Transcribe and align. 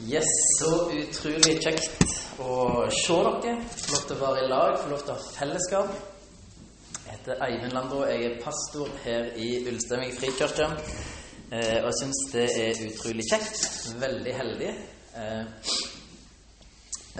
Yes, 0.00 0.24
så 0.58 0.88
utrolig 0.88 1.58
kjekt 1.60 2.04
å 2.40 2.86
se 2.88 3.16
dere. 3.42 3.58
Få 3.68 3.90
lov 3.92 4.06
til 4.08 4.14
å 4.16 4.20
være 4.22 4.40
i 4.40 4.48
lag, 4.48 4.78
få 4.80 4.88
lov 4.88 5.02
til 5.02 5.12
å 5.12 5.16
ha 5.18 5.32
fellesskap. 5.34 5.90
Jeg 6.94 7.18
heter 7.18 7.42
Eivind 7.44 7.76
Landro, 7.76 7.98
jeg 8.08 8.24
er 8.24 8.38
pastor 8.40 8.88
her 9.04 9.28
i 9.36 9.50
Ulsteinvik 9.68 10.16
frikirke. 10.16 10.70
Eh, 11.52 11.76
og 11.82 11.90
jeg 11.90 11.98
syns 12.00 12.22
det 12.32 12.46
er 12.62 12.82
utrolig 12.86 13.28
kjekt. 13.28 13.60
Veldig 14.00 14.34
heldig. 14.38 14.72
Eh, 15.20 15.76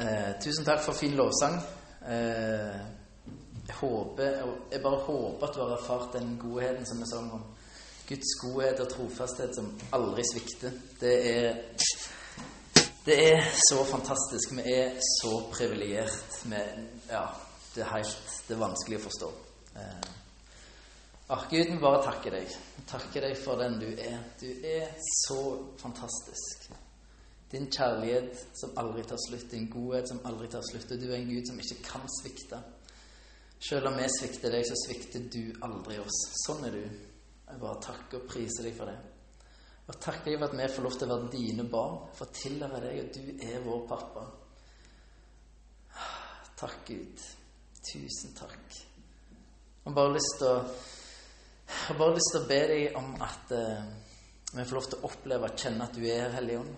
eh, 0.01 0.33
tusen 0.41 0.65
takk 0.65 0.81
for 0.87 0.97
fin 0.97 1.13
lovsang. 1.19 1.61
Eh, 2.09 2.83
jeg 3.69 3.81
håper 3.83 4.41
Jeg 4.73 4.81
bare 4.83 5.05
håper 5.05 5.47
at 5.47 5.55
du 5.55 5.61
har 5.61 5.77
erfart 5.77 6.17
den 6.17 6.39
godheten 6.41 6.89
som 6.89 7.05
vi 7.05 7.13
sang 7.13 7.33
om. 7.37 7.45
Guds 8.09 8.33
godhet 8.41 8.81
og 8.81 8.89
trofasthet 8.97 9.61
som 9.61 9.75
aldri 9.93 10.25
svikter. 10.33 10.73
Det 11.01 11.19
er 11.37 11.67
det 13.05 13.33
er 13.33 13.43
så 13.71 13.85
fantastisk. 13.85 14.53
Vi 14.53 14.73
er 14.73 14.93
så 15.23 15.33
privilegert. 15.53 16.45
Ja, 17.09 17.27
det 17.75 17.83
er 17.83 17.97
helt 17.97 18.19
Det 18.49 18.55
er 18.55 18.61
vanskelig 18.61 19.01
å 19.01 19.03
forstå. 19.07 19.31
Eh, 19.77 20.11
ah, 21.35 21.43
Gud, 21.51 21.73
vi 21.73 21.79
bare 21.83 22.03
takker 22.05 22.37
deg. 22.37 22.55
Takker 22.87 23.27
deg 23.27 23.35
for 23.43 23.59
den 23.59 23.81
du 23.81 23.89
er. 23.91 24.21
Du 24.39 24.47
er 24.47 24.93
så 25.27 25.41
fantastisk. 25.83 26.71
Din 27.53 27.67
kjærlighet 27.73 28.47
som 28.57 28.79
aldri 28.79 29.03
tar 29.03 29.19
slutt, 29.27 29.51
din 29.51 29.67
godhet 29.71 30.09
som 30.09 30.23
aldri 30.29 30.49
tar 30.53 30.63
slutt. 30.71 30.95
Og 30.95 31.03
du 31.03 31.11
er 31.11 31.19
en 31.19 31.33
Gud 31.33 31.51
som 31.51 31.59
ikke 31.59 31.83
kan 31.89 32.07
svikte. 32.21 32.63
Selv 33.63 33.91
om 33.91 33.99
vi 33.99 34.07
svikter 34.11 34.55
deg, 34.55 34.67
så 34.67 34.79
svikter 34.87 35.27
du 35.33 35.43
aldri 35.67 35.99
oss. 36.03 36.23
Sånn 36.47 36.69
er 36.71 36.79
du. 36.79 36.85
Jeg 37.51 37.61
bare 37.61 37.83
takker 37.83 38.23
og 38.23 38.31
priser 38.31 38.71
deg 38.71 38.79
for 38.79 38.91
det. 38.91 39.12
Og 39.91 39.99
takker 39.99 40.31
deg 40.31 40.39
for 40.39 40.47
at 40.47 40.59
vi 40.59 40.71
får 40.77 40.87
lov 40.87 40.97
til 40.99 41.11
å 41.11 41.17
være 41.17 41.33
dine 41.33 41.65
barn, 41.71 41.99
få 42.15 42.29
tilhøre 42.37 42.81
deg, 42.85 43.01
og 43.03 43.17
du 43.17 43.47
er 43.49 43.65
vår 43.65 43.83
pappa. 43.91 44.25
Takk, 46.63 46.85
Gud. 46.87 47.25
Tusen 47.83 48.37
takk. 48.39 48.77
Jeg 49.83 49.91
har 49.91 49.97
bare 49.97 50.15
lyst 50.15 50.37
til 50.39 50.47
å, 50.47 50.61
bare 51.99 52.15
lyst 52.15 52.31
til 52.31 52.45
å 52.45 52.47
be 52.47 52.61
deg 52.71 52.99
om 53.01 53.09
at 53.27 53.55
eh, 53.57 53.89
vi 54.53 54.63
får 54.63 54.77
lov 54.79 54.87
til 54.87 55.01
å 55.01 55.09
oppleve 55.09 55.49
og 55.49 55.65
kjenne 55.65 55.89
at 55.89 55.99
du 55.99 56.05
er 56.07 56.21
her, 56.23 56.37
Hellige 56.37 56.61
Ånd. 56.63 56.77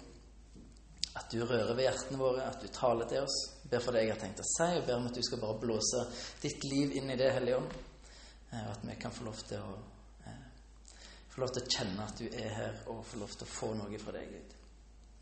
At 1.20 1.28
du 1.30 1.42
rører 1.44 1.74
ved 1.76 1.84
hjertene 1.84 2.18
våre, 2.18 2.46
at 2.48 2.64
du 2.64 2.70
taler 2.72 3.10
til 3.10 3.26
oss. 3.26 3.36
Jeg 3.60 3.74
ber 3.74 3.84
for 3.84 3.94
det 3.94 4.06
jeg 4.06 4.14
har 4.14 4.22
tenkt 4.24 4.40
å 4.40 4.48
si, 4.48 4.70
og 4.78 4.86
ber 4.88 4.96
om 4.96 5.10
at 5.10 5.18
du 5.18 5.26
skal 5.28 5.42
bare 5.44 5.60
blåse 5.60 6.06
ditt 6.40 6.64
liv 6.70 6.96
inn 6.96 7.12
i 7.12 7.18
det, 7.20 7.34
Hellige 7.36 7.60
Ånd. 7.60 7.76
Eh, 8.48 8.62
og 8.64 8.72
at 8.78 8.88
vi 8.88 8.96
kan 9.04 9.12
få 9.12 9.28
lov 9.28 9.44
til 9.44 9.60
å 9.60 9.76
få 11.34 11.40
lov 11.42 11.54
til 11.54 11.64
å 11.64 11.70
kjenne 11.76 12.04
at 12.06 12.20
du 12.20 12.26
er 12.28 12.52
her, 12.54 12.74
og 12.92 13.00
få 13.08 13.18
lov 13.18 13.32
til 13.34 13.46
å 13.46 13.50
få 13.50 13.72
noe 13.74 13.98
fra 13.98 14.14
deg, 14.14 14.28
Gud. 14.30 14.52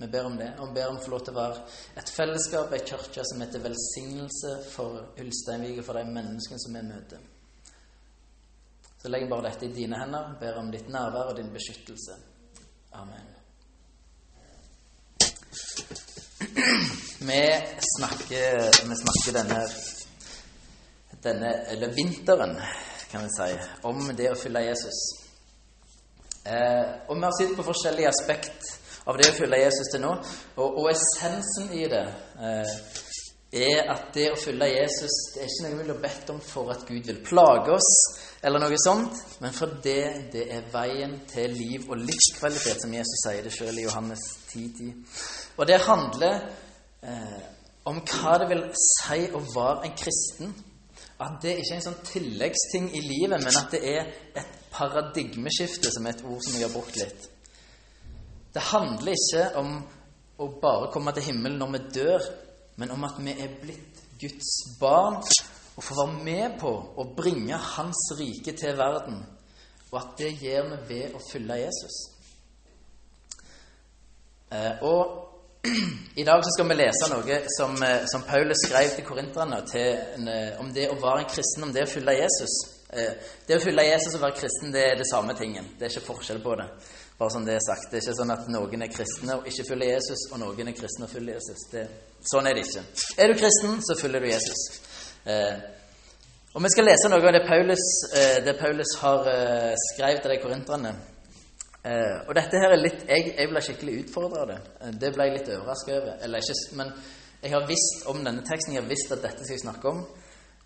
Vi 0.03 0.09
ber 0.11 0.27
om 0.27 0.37
det, 0.37 0.49
og 0.59 0.73
ber 0.75 0.91
om 0.91 0.97
å 0.99 1.03
få 1.05 1.13
lov 1.13 1.23
til 1.25 1.33
å 1.33 1.39
være 1.39 1.61
et 2.01 2.11
fellesskap, 2.11 2.73
ei 2.75 2.83
kirke 2.85 3.25
som 3.29 3.41
heter 3.45 3.63
velsignelse 3.63 4.57
for 4.73 5.15
Ulsteinvik 5.23 5.79
og 5.79 5.87
for 5.87 6.01
de 6.01 6.11
menneskene 6.11 6.59
som 6.61 6.77
vi 6.77 6.83
møter. 6.89 7.23
Så 8.99 9.11
legger 9.11 9.29
jeg 9.29 9.33
bare 9.33 9.47
dette 9.49 9.69
i 9.69 9.77
dine 9.77 10.03
hender, 10.03 10.35
ber 10.41 10.59
om 10.61 10.69
ditt 10.75 10.91
nærvær 10.91 11.33
og 11.33 11.39
din 11.39 11.49
beskyttelse. 11.55 12.19
Amen. 12.99 13.31
Vi 17.23 17.41
snakker, 17.95 18.61
vi 18.91 19.01
snakker 19.05 19.39
denne, 19.39 19.65
denne, 21.23 21.57
eller 21.73 21.97
vinteren, 21.97 22.57
kan 23.11 23.25
vi 23.25 23.35
si, 23.39 23.51
om 23.87 24.09
det 24.19 24.33
å 24.35 24.39
følge 24.39 24.67
Jesus. 24.67 25.22
Eh, 26.43 26.87
og 27.09 27.17
vi 27.17 27.23
har 27.23 27.35
sett 27.39 27.55
på 27.57 27.67
forskjellige 27.67 28.11
aspekt 28.11 28.73
av 29.07 29.19
det 29.19 29.31
å 29.31 29.37
følge 29.37 29.63
Jesus 29.63 29.93
til 29.93 30.03
nå. 30.03 30.13
Og, 30.57 30.81
og 30.83 30.91
essensen 30.91 31.71
i 31.77 31.87
det 31.91 32.03
eh, 32.43 32.75
er 33.53 33.91
at 33.93 34.09
det 34.15 34.31
å 34.33 34.39
følge 34.41 34.71
Jesus 34.71 35.17
det 35.35 35.43
er 35.43 35.51
ikke 35.51 35.69
noe 35.69 35.77
vi 35.77 35.87
vil 35.87 36.03
bedt 36.03 36.31
om 36.33 36.41
for 36.43 36.73
at 36.73 36.87
Gud 36.89 37.07
vil 37.11 37.21
plage 37.27 37.75
oss, 37.77 37.91
eller 38.43 38.63
noe 38.63 38.79
sånt, 38.81 39.19
men 39.45 39.55
fordi 39.55 39.99
det 40.33 40.47
er 40.57 40.71
veien 40.73 41.19
til 41.31 41.53
liv 41.55 41.85
og 41.91 42.01
livskvalitet, 42.01 42.81
som 42.83 42.95
Jesus 42.97 43.25
sier 43.27 43.45
det 43.45 43.53
sjøl 43.55 43.79
i 43.79 43.87
Johannes 43.87 44.25
10.10. 44.51 44.73
10. 44.79 44.91
Og 45.61 45.69
det 45.69 45.79
handler 45.85 46.41
eh, 47.05 47.43
om 47.85 48.01
hva 48.09 48.39
det 48.41 48.49
vil 48.51 48.65
si 48.79 49.29
å 49.31 49.43
være 49.53 49.87
en 49.87 49.97
kristen. 50.01 50.57
At 51.23 51.39
det 51.43 51.59
ikke 51.61 51.77
er 51.77 51.79
en 51.79 51.87
sånn 51.87 52.03
tilleggsting 52.07 52.89
i 52.97 53.05
livet, 53.05 53.39
men 53.39 53.61
at 53.61 53.71
det 53.75 53.83
er 53.93 54.11
et 54.41 54.62
paradigmeskifte, 54.73 55.91
som 55.95 56.07
er 56.07 56.17
et 56.17 56.25
ord 56.25 56.43
som 56.45 56.59
jeg 56.59 56.67
har 56.67 56.75
brukt 56.75 56.99
litt. 57.01 57.29
Det 58.53 58.63
handler 58.73 59.17
ikke 59.17 59.45
om 59.61 59.75
å 60.43 60.49
bare 60.61 60.91
komme 60.93 61.15
til 61.17 61.31
himmelen 61.31 61.61
når 61.61 61.75
vi 61.77 61.83
dør, 61.97 62.31
men 62.81 62.93
om 62.95 63.05
at 63.09 63.21
vi 63.21 63.35
er 63.37 63.53
blitt 63.61 64.01
Guds 64.21 64.53
barn 64.81 65.21
og 65.77 65.85
får 65.85 65.99
være 65.99 66.25
med 66.25 66.59
på 66.61 66.73
å 67.01 67.07
bringe 67.17 67.57
Hans 67.57 68.05
rike 68.19 68.55
til 68.57 68.77
verden. 68.79 69.23
Og 69.93 69.99
at 70.01 70.15
det 70.19 70.33
gjør 70.41 70.71
vi 70.71 70.81
ved 70.95 71.17
å 71.17 71.21
følge 71.25 71.59
Jesus. 71.65 71.97
Eh, 74.53 74.85
og 74.85 75.29
i 76.21 76.25
dag 76.25 76.45
skal 76.45 76.69
vi 76.69 76.77
lese 76.77 77.09
noe 77.13 77.41
som, 77.57 77.77
eh, 77.87 78.05
som 78.11 78.25
Paulus 78.29 78.65
skrev 78.67 78.95
til 78.97 79.07
korinterne 79.07 79.63
eh, 79.79 80.61
om 80.61 80.73
det 80.75 80.89
å 80.91 80.99
være 81.01 81.25
en 81.25 81.31
kristen, 81.33 81.67
om 81.67 81.73
det 81.73 81.87
å 81.87 81.93
følge 81.93 82.19
Jesus. 82.19 82.57
Eh, 82.93 83.13
det 83.49 83.57
å 83.57 83.63
følge 83.63 83.87
Jesus 83.89 84.17
og 84.17 84.25
være 84.25 84.39
kristen 84.41 84.73
det 84.75 84.85
er 84.91 84.99
det 85.01 85.09
samme 85.11 85.37
tingen. 85.39 85.71
Det 85.79 85.89
er 85.89 85.95
ikke 85.95 86.13
forskjell 86.13 86.43
på 86.45 86.57
det. 86.61 86.69
Bare 87.19 87.35
sånn 87.35 87.47
det 87.49 87.57
er 87.59 87.65
sagt. 87.65 87.91
Det 87.91 88.01
er 88.01 88.07
ikke 88.07 88.19
sånn 88.21 88.35
at 88.35 88.49
noen 88.53 88.87
er 88.87 88.93
kristne 88.93 89.39
og 89.39 89.47
ikke 89.49 89.69
følger 89.71 89.95
Jesus, 89.95 90.27
og 90.33 90.43
noen 90.43 90.73
er 90.73 90.79
kristne 90.79 91.09
og 91.09 91.13
følger 91.13 91.39
Jesus. 91.39 91.69
Det, 91.73 91.87
sånn 92.33 92.51
er 92.51 92.59
det 92.59 92.67
ikke. 92.67 92.85
Er 93.19 93.33
du 93.33 93.39
kristen, 93.39 93.79
så 93.87 93.99
følger 94.01 94.25
du 94.25 94.29
Jesus. 94.33 94.67
og 96.53 96.63
Vi 96.65 96.75
skal 96.75 96.89
lese 96.91 97.09
noe 97.09 97.23
av 97.23 97.37
det 97.37 97.47
Paulus, 97.47 97.87
det 98.45 98.59
Paulus 98.59 98.97
har 99.01 99.33
skrevet 99.87 100.23
til 100.25 100.35
de 100.35 100.43
korinterne. 100.43 100.95
Eh, 101.83 102.19
og 102.29 102.37
dette 102.39 102.59
her 102.63 102.71
er 102.71 102.79
litt 102.79 103.01
Jeg, 103.11 103.33
jeg 103.35 103.49
ble 103.51 103.61
skikkelig 103.67 103.95
utfordra 104.05 104.45
av 104.45 104.51
det. 104.53 104.59
Eh, 104.81 104.91
det 105.03 105.09
ble 105.15 105.27
jeg 105.27 105.39
litt 105.39 105.49
overraska 105.51 105.97
over. 105.97 106.19
Eller 106.23 106.45
ikke, 106.45 106.77
men 106.79 106.93
jeg 107.43 107.55
har 107.57 107.65
visst 107.67 108.05
om 108.13 108.21
denne 108.23 108.45
teksten. 108.47 108.77
Jeg 108.77 108.85
har 108.85 108.91
visst 108.91 109.15
at 109.15 109.25
dette 109.25 109.43
skal 109.43 109.57
jeg 109.57 109.65
snakke 109.65 109.91
om. 109.91 110.05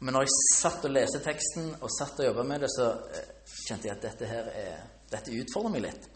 Men 0.07 0.15
når 0.15 0.23
jeg 0.23 0.35
satt 0.55 0.85
og 0.87 0.93
leste 0.95 1.19
teksten 1.19 1.73
og 1.81 1.91
satt 1.91 2.21
og 2.23 2.29
jobba 2.29 2.45
med 2.47 2.63
det, 2.63 2.69
så 2.71 2.93
eh, 3.11 3.31
kjente 3.67 3.89
jeg 3.89 3.97
at 3.97 4.05
dette 4.05 4.29
her 4.31 4.51
er, 4.55 4.85
dette 5.11 5.35
utfordrer 5.35 5.73
meg 5.75 5.83
litt. 5.89 6.07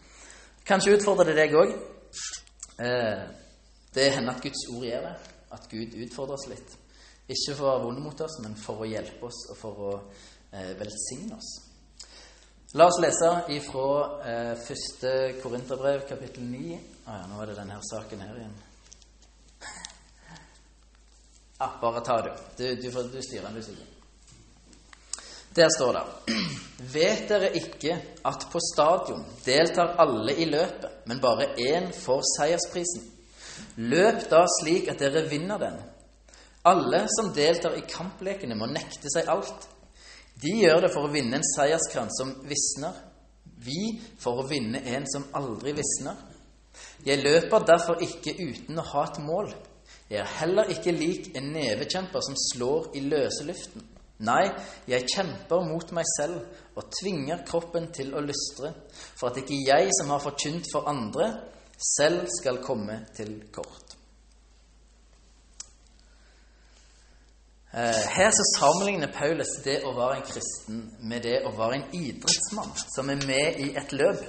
Kanskje 0.67 0.93
utfordrer 0.95 1.27
det 1.27 1.41
deg 1.41 1.57
òg. 1.59 1.73
Eh, 2.79 3.25
det 3.91 4.07
hender 4.15 4.37
at 4.37 4.45
Guds 4.45 4.63
ord 4.71 4.87
gjør 4.87 5.09
det. 5.09 5.11
At 5.51 5.67
Gud 5.67 5.99
utfordrer 6.05 6.37
oss 6.37 6.47
litt. 6.47 6.77
Ikke 7.27 7.57
for 7.57 7.65
å 7.65 7.73
være 7.73 7.83
vond 7.89 8.01
mot 8.05 8.23
oss, 8.23 8.39
men 8.45 8.55
for 8.63 8.79
å 8.79 8.87
hjelpe 8.87 9.27
oss 9.27 9.43
og 9.51 9.59
for 9.59 9.83
å 9.89 9.91
eh, 9.99 10.71
velsigne 10.79 11.35
oss. 11.35 11.51
La 12.79 12.87
oss 12.87 13.03
lese 13.03 13.35
ifra 13.51 13.87
eh, 14.23 14.53
første 14.69 15.15
Korinterbrev, 15.43 16.05
kapittel 16.07 16.47
9. 16.47 16.79
Ah, 17.03 17.25
ja, 17.25 17.27
nå 17.27 17.43
er 17.43 17.51
det 17.51 17.59
denne 17.59 17.83
saken 17.91 18.23
her 18.23 18.39
igjen. 18.39 18.59
Ah, 21.63 21.77
bare 21.81 22.01
ta 22.01 22.21
det. 22.21 22.33
Du, 22.57 22.75
du, 22.75 22.89
du, 22.89 23.03
du 23.13 23.21
styrer 23.21 23.49
den. 23.53 23.77
Der 25.55 25.69
står 25.69 25.93
det 25.93 26.33
Vet 26.93 27.27
dere 27.29 27.51
ikke 27.53 27.97
at 28.25 28.47
på 28.51 28.59
stadion 28.73 29.21
deltar 29.45 29.93
alle 30.01 30.33
i 30.41 30.47
løpet, 30.49 31.05
men 31.05 31.21
bare 31.21 31.51
én 31.61 31.91
får 31.93 32.23
seiersprisen? 32.31 33.05
Løp 33.77 34.25
da 34.31 34.41
slik 34.57 34.89
at 34.89 34.99
dere 35.03 35.27
vinner 35.29 35.61
den. 35.61 35.77
Alle 36.65 37.05
som 37.13 37.29
deltar 37.35 37.77
i 37.77 37.85
kamplekene, 37.85 38.57
må 38.57 38.65
nekte 38.65 39.13
seg 39.13 39.29
alt. 39.29 39.69
De 40.41 40.57
gjør 40.63 40.87
det 40.87 40.93
for 40.95 41.05
å 41.05 41.13
vinne 41.13 41.37
en 41.37 41.49
seierskrans 41.53 42.17
som 42.23 42.33
visner. 42.49 42.97
Vi 43.61 43.99
for 44.17 44.41
å 44.41 44.49
vinne 44.49 44.81
en 44.95 45.05
som 45.13 45.29
aldri 45.37 45.75
visner. 45.77 46.17
Jeg 47.05 47.21
løper 47.21 47.69
derfor 47.69 48.01
ikke 48.01 48.33
uten 48.39 48.81
å 48.81 48.93
ha 48.95 49.05
et 49.11 49.21
mål. 49.21 49.53
Jeg 50.11 50.19
er 50.19 50.33
heller 50.41 50.67
ikke 50.73 50.91
lik 50.91 51.29
en 51.39 51.53
nevekjemper 51.53 52.23
som 52.25 52.35
slår 52.49 52.89
i 52.99 53.03
løse 53.05 53.45
luften. 53.47 53.85
Nei, 54.27 54.43
jeg 54.91 55.07
kjemper 55.09 55.63
mot 55.65 55.93
meg 55.95 56.05
selv 56.17 56.41
og 56.77 56.89
tvinger 56.99 57.45
kroppen 57.47 57.87
til 57.95 58.11
å 58.13 58.21
lystre, 58.21 58.73
for 59.15 59.31
at 59.31 59.39
ikke 59.41 59.61
jeg 59.63 59.87
som 59.97 60.11
har 60.13 60.21
forkynt 60.21 60.67
for 60.73 60.89
andre, 60.91 61.31
selv 61.81 62.27
skal 62.29 62.59
komme 62.61 62.99
til 63.15 63.39
kort. 63.55 63.95
Eh, 67.71 68.03
her 68.17 68.33
så 68.35 68.45
sammenligner 68.57 69.13
Paulus 69.15 69.55
det 69.63 69.77
å 69.87 69.93
være 69.95 70.19
en 70.19 70.25
kristen 70.27 70.81
med 71.07 71.23
det 71.23 71.37
å 71.47 71.53
være 71.55 71.77
en 71.79 71.93
idrettsmann 71.95 72.73
som 72.83 73.09
er 73.09 73.23
med 73.23 73.61
i 73.63 73.69
et 73.79 73.95
løp. 73.95 74.25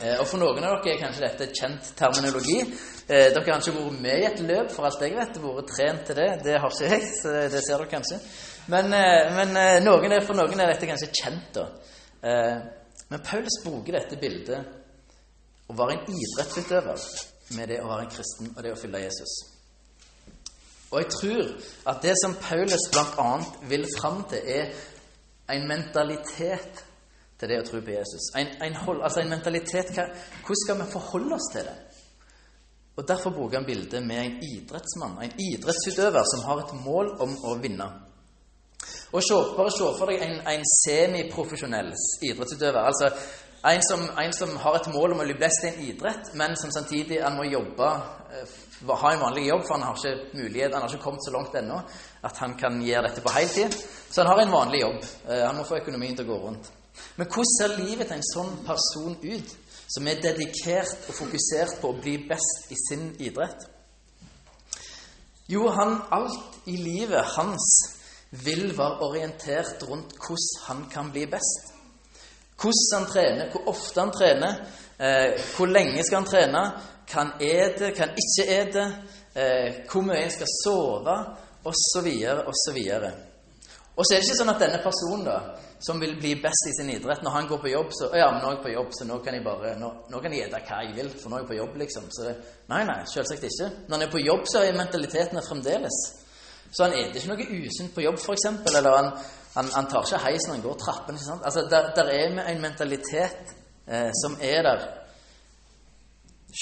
Eh, 0.00 0.14
og 0.20 0.24
For 0.30 0.38
noen 0.38 0.62
av 0.62 0.78
dere 0.78 0.94
er 0.94 1.02
kanskje 1.02 1.26
dette 1.26 1.50
kjent 1.58 1.90
terminologi. 1.98 2.62
Eh, 3.08 3.30
dere 3.32 3.44
har 3.46 3.62
ikke 3.62 3.72
vært 3.72 4.00
med 4.04 4.20
i 4.20 4.26
et 4.28 4.42
løp, 4.44 4.72
for 4.74 4.88
alt 4.88 5.02
jeg 5.02 5.16
vet. 5.16 5.40
Vært 5.42 5.70
trent 5.72 6.06
til 6.06 6.18
det. 6.20 6.28
Det 6.44 6.58
har 6.60 6.74
ikke 6.74 6.90
jeg, 6.92 7.12
så 7.16 7.36
det 7.36 7.62
ser 7.64 7.76
dere 7.76 7.92
kanskje. 7.92 8.20
Men, 8.68 8.92
men 9.32 9.54
noen 9.80 10.12
er, 10.12 10.24
for 10.26 10.36
noen 10.36 10.60
er 10.60 10.74
dette 10.74 10.90
kanskje 10.90 11.08
kjent. 11.16 11.56
da. 11.56 11.64
Men 13.08 13.22
Paulus 13.24 13.62
bruker 13.64 13.96
dette 13.96 14.18
bildet 14.20 14.76
å 15.68 15.76
være 15.76 15.96
en 15.96 16.18
idrettsutøver. 16.20 17.08
med 17.56 17.68
det 17.68 17.78
å 17.80 17.88
være 17.88 18.04
en 18.04 18.10
kristen 18.12 18.50
og 18.50 18.60
det 18.60 18.74
å 18.74 18.76
følge 18.76 19.00
Jesus. 19.06 19.30
Og 20.90 20.98
jeg 21.00 21.08
tror 21.14 21.46
at 21.92 22.02
det 22.02 22.12
som 22.20 22.34
Paulus 22.40 22.84
bl.a. 22.92 23.30
vil 23.70 23.86
fram 24.00 24.22
til, 24.28 24.44
er 24.44 25.54
en 25.54 25.64
mentalitet 25.68 26.84
til 27.40 27.48
det 27.48 27.60
å 27.62 27.64
tro 27.64 27.80
på 27.80 27.94
Jesus. 27.94 28.28
En, 28.36 28.50
en 28.64 28.76
hold, 28.84 29.00
altså 29.04 29.22
en 29.22 29.32
mentalitet 29.32 29.94
hva, 29.96 30.08
Hvordan 30.44 30.62
skal 30.64 30.80
vi 30.80 30.90
forholde 30.92 31.36
oss 31.38 31.48
til 31.54 31.68
det? 31.68 31.76
Og 32.98 33.08
Derfor 33.08 33.30
bruker 33.30 33.60
han 33.60 33.66
bildet 33.66 34.02
med 34.02 34.18
en 34.18 34.38
idrettsmann, 34.42 35.18
en 35.22 35.34
idrettsutøver 35.38 36.24
som 36.32 36.44
har 36.48 36.62
et 36.64 36.72
mål 36.84 37.12
om 37.22 37.36
å 37.46 37.52
vinne. 37.62 37.86
Og 39.12 39.22
se, 39.22 39.36
Bare 39.56 39.70
se 39.70 39.90
for 39.98 40.10
deg 40.10 40.24
en, 40.24 40.40
en 40.50 40.64
semiprofesjonell 40.82 41.92
idrettsutøver. 42.26 42.80
altså 42.90 43.12
en 43.64 43.82
som, 43.82 44.00
en 44.18 44.32
som, 44.32 44.56
har 44.56 44.76
et 44.78 44.88
mål 44.94 45.12
om 45.12 45.20
å 45.22 45.26
bli 45.26 45.34
best 45.38 45.64
i 45.64 45.70
en 45.70 45.78
idrett, 45.82 46.32
men 46.38 46.56
som 46.56 46.70
samtidig 46.74 47.22
han 47.22 47.38
må 47.38 47.46
jobbe, 47.46 47.88
eh, 48.34 48.92
ha 49.02 49.12
en 49.12 49.22
vanlig 49.22 49.46
jobb, 49.48 49.64
for 49.66 49.74
han 49.74 49.86
har 49.86 49.98
ikke 49.98 50.42
mulighet, 50.42 50.74
han 50.74 50.82
har 50.82 50.94
ikke 50.94 51.02
kommet 51.02 51.26
så 51.26 51.34
langt 51.34 51.54
ennå 51.58 51.80
at 52.22 52.42
han 52.42 52.54
kan 52.58 52.82
gjøre 52.82 53.08
dette 53.08 53.24
på 53.24 53.34
heltid. 53.34 53.78
Så 54.10 54.22
han 54.22 54.30
har 54.30 54.42
en 54.42 54.54
vanlig 54.54 54.82
jobb. 54.82 55.00
Eh, 55.28 55.46
han 55.46 55.56
må 55.56 55.66
få 55.66 55.80
økonomien 55.80 56.16
til 56.16 56.26
å 56.26 56.32
gå 56.32 56.38
rundt. 56.44 56.70
Men 57.16 57.26
hvordan 57.26 57.54
ser 57.54 57.78
livet 57.82 58.06
til 58.06 58.18
en 58.18 58.30
sånn 58.32 58.54
person 58.66 59.18
ut, 59.22 59.56
som 59.88 60.08
er 60.08 60.20
dedikert 60.22 61.08
og 61.08 61.16
fokusert 61.16 61.78
på 61.80 61.92
å 61.92 61.98
bli 61.98 62.18
best 62.28 62.72
i 62.72 62.78
sin 62.88 63.10
idrett? 63.18 63.64
Jo, 65.48 65.68
han, 65.72 66.02
alt 66.12 66.68
i 66.68 66.76
livet 66.76 67.24
hans 67.36 67.68
vil 68.44 68.74
være 68.76 69.00
orientert 69.06 69.82
rundt 69.88 70.12
hvordan 70.20 70.64
han 70.66 70.82
kan 70.92 71.12
bli 71.12 71.24
best. 71.26 71.72
Hvordan 72.60 72.98
han 72.98 73.06
trener, 73.12 73.50
hvor 73.52 73.70
ofte 73.72 74.00
han 74.00 74.12
trener, 74.12 74.60
eh, 74.98 75.40
hvor 75.56 75.70
lenge 75.72 76.04
skal 76.04 76.20
han 76.20 76.28
trene, 76.28 76.64
hva 77.08 77.22
han 77.22 77.32
ete, 77.40 77.92
hva 77.94 78.04
han 78.04 78.20
ikke 78.20 78.46
ete, 78.58 78.84
eh, 79.34 79.80
hvor 79.88 80.04
mye 80.04 80.26
han 80.26 80.34
skal 80.36 80.52
sove, 80.58 81.16
osv., 81.64 82.08
osv. 82.52 82.78
Og 83.96 84.04
så 84.04 84.14
er 84.14 84.20
det 84.20 84.28
ikke 84.28 84.40
sånn 84.42 84.52
at 84.52 84.60
denne 84.62 84.82
personen 84.84 85.24
da, 85.26 85.38
som 85.80 86.00
vil 86.02 86.16
bli 86.18 86.34
best 86.42 86.68
i 86.70 86.74
sin 86.76 86.90
idrett, 86.90 87.22
når 87.22 87.34
han 87.36 87.48
går 87.50 87.60
på 87.62 87.70
jobb 87.70 87.92
så, 87.94 88.08
ja, 88.18 88.30
men 88.34 88.42
nå 88.42 88.50
er 88.50 88.56
jeg 88.56 88.62
på 88.64 88.72
jobb, 88.74 88.94
så 88.98 89.06
nå 89.06 89.18
kan 89.24 89.36
jeg 89.36 89.44
bare, 89.46 89.74
nå, 89.78 89.90
nå 90.10 90.22
kan 90.24 90.34
jeg 90.34 90.50
hva 90.50 90.80
jeg 90.82 90.94
vil, 90.96 91.10
for 91.14 91.30
nå 91.30 91.38
er 91.38 91.44
jeg 91.44 91.50
på 91.52 91.58
jobb, 91.58 91.76
liksom. 91.82 92.08
Så 92.14 92.32
nei, 92.72 92.82
nei, 92.88 93.00
selvsagt 93.12 93.46
ikke. 93.46 93.68
Når 93.86 93.96
han 93.96 94.06
er 94.06 94.14
på 94.14 94.22
jobb, 94.24 94.46
så 94.50 94.64
er 94.64 94.78
mentaliteten 94.78 95.42
fremdeles. 95.46 95.98
Så 96.68 96.84
han 96.84 96.92
spiser 96.92 97.32
ikke 97.32 97.52
noe 97.54 97.66
usunt 97.68 97.94
på 97.94 98.04
jobb, 98.04 98.18
f.eks., 98.20 98.48
eller 98.74 98.96
han 98.96 99.12
han, 99.58 99.68
han, 99.74 99.88
tar 99.90 100.04
ikke 100.06 100.22
heis 100.22 100.46
når 100.46 100.54
han 100.54 100.64
går 100.64 100.78
trappene. 100.78 101.36
Altså, 101.42 101.64
der, 101.70 101.90
der 101.96 102.10
er 102.14 102.40
en 102.52 102.60
mentalitet 102.62 103.54
eh, 103.88 104.10
som 104.22 104.36
er 104.40 104.62
der 104.62 104.84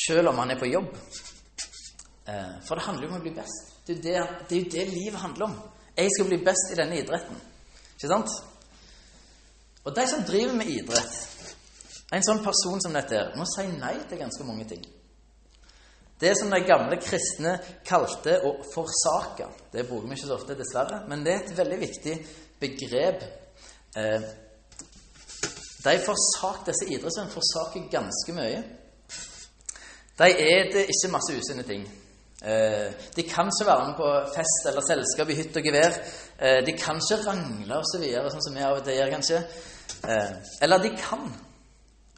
selv 0.06 0.30
om 0.30 0.38
han 0.38 0.50
er 0.50 0.60
på 0.60 0.70
jobb. 0.70 0.92
Eh, 2.28 2.54
for 2.66 2.74
det 2.74 2.86
handler 2.86 3.06
jo 3.06 3.12
om 3.12 3.18
å 3.20 3.24
bli 3.24 3.34
best. 3.36 3.74
Det 3.86 3.98
er, 3.98 4.30
det, 4.48 4.48
det 4.50 4.62
jo 4.62 4.70
det 4.72 4.86
livet 4.94 5.20
handler 5.20 5.50
om. 5.50 5.58
Jeg 5.96 6.12
skal 6.14 6.30
bli 6.30 6.40
best 6.44 6.72
i 6.72 6.78
denne 6.78 7.00
idretten. 7.02 7.38
Ikke 7.96 8.10
sant? 8.10 8.32
Og 9.86 9.94
de 9.94 10.06
som 10.10 10.24
driver 10.26 10.54
med 10.58 10.70
idrett, 10.70 11.16
en 12.14 12.24
sånn 12.26 12.42
person 12.42 12.80
som 12.82 12.94
dette 12.94 13.14
her, 13.14 13.34
må 13.38 13.46
si 13.50 13.66
nei 13.70 13.94
til 14.08 14.18
ganske 14.18 14.46
mange 14.46 14.66
ting. 14.70 14.82
Det 16.20 16.32
som 16.38 16.50
de 16.50 16.62
gamle 16.64 16.96
kristne 17.02 17.58
kalte 17.86 18.38
å 18.48 18.54
forsake. 18.72 19.46
Det 19.72 19.84
bruker 19.88 20.08
vi 20.08 20.16
ikke 20.16 20.30
så 20.30 20.38
ofte, 20.38 20.56
dessverre, 20.58 21.02
men 21.10 21.22
det 21.26 21.34
er 21.34 21.44
et 21.44 21.58
veldig 21.58 21.78
viktig 21.82 22.14
begrep. 22.62 23.26
Eh, 23.96 24.26
de 25.86 25.94
forsak, 26.02 26.64
disse 26.66 26.88
idrettsmennene 26.88 27.34
forsaker 27.34 27.86
ganske 27.92 28.34
mye. 28.34 28.64
De 30.16 30.30
er 30.32 30.72
ikke 30.86 31.12
masse 31.12 31.36
usunne 31.36 31.66
ting. 31.68 31.84
Eh, 32.42 32.90
de 33.16 33.22
kan 33.28 33.48
ikke 33.52 33.68
være 33.68 33.86
med 33.86 33.96
på 34.00 34.10
fest 34.34 34.66
eller 34.70 34.84
selskap 34.88 35.30
i 35.30 35.36
hytt 35.38 35.56
og 35.56 35.68
gevær. 35.68 36.00
Eh, 36.40 36.58
de 36.66 36.74
kan 36.80 36.98
ikke 37.00 37.22
rangle 37.28 37.78
osv., 37.80 37.92
så 37.92 38.02
videre, 38.02 38.32
sånn 38.32 38.44
som 38.48 38.56
vi 38.56 38.64
av 38.64 38.80
og 38.80 38.84
til 38.84 38.98
gjør, 38.98 39.12
kanskje. 39.18 39.40
Eller 40.04 40.82
de 40.82 40.92
kan. 40.98 41.28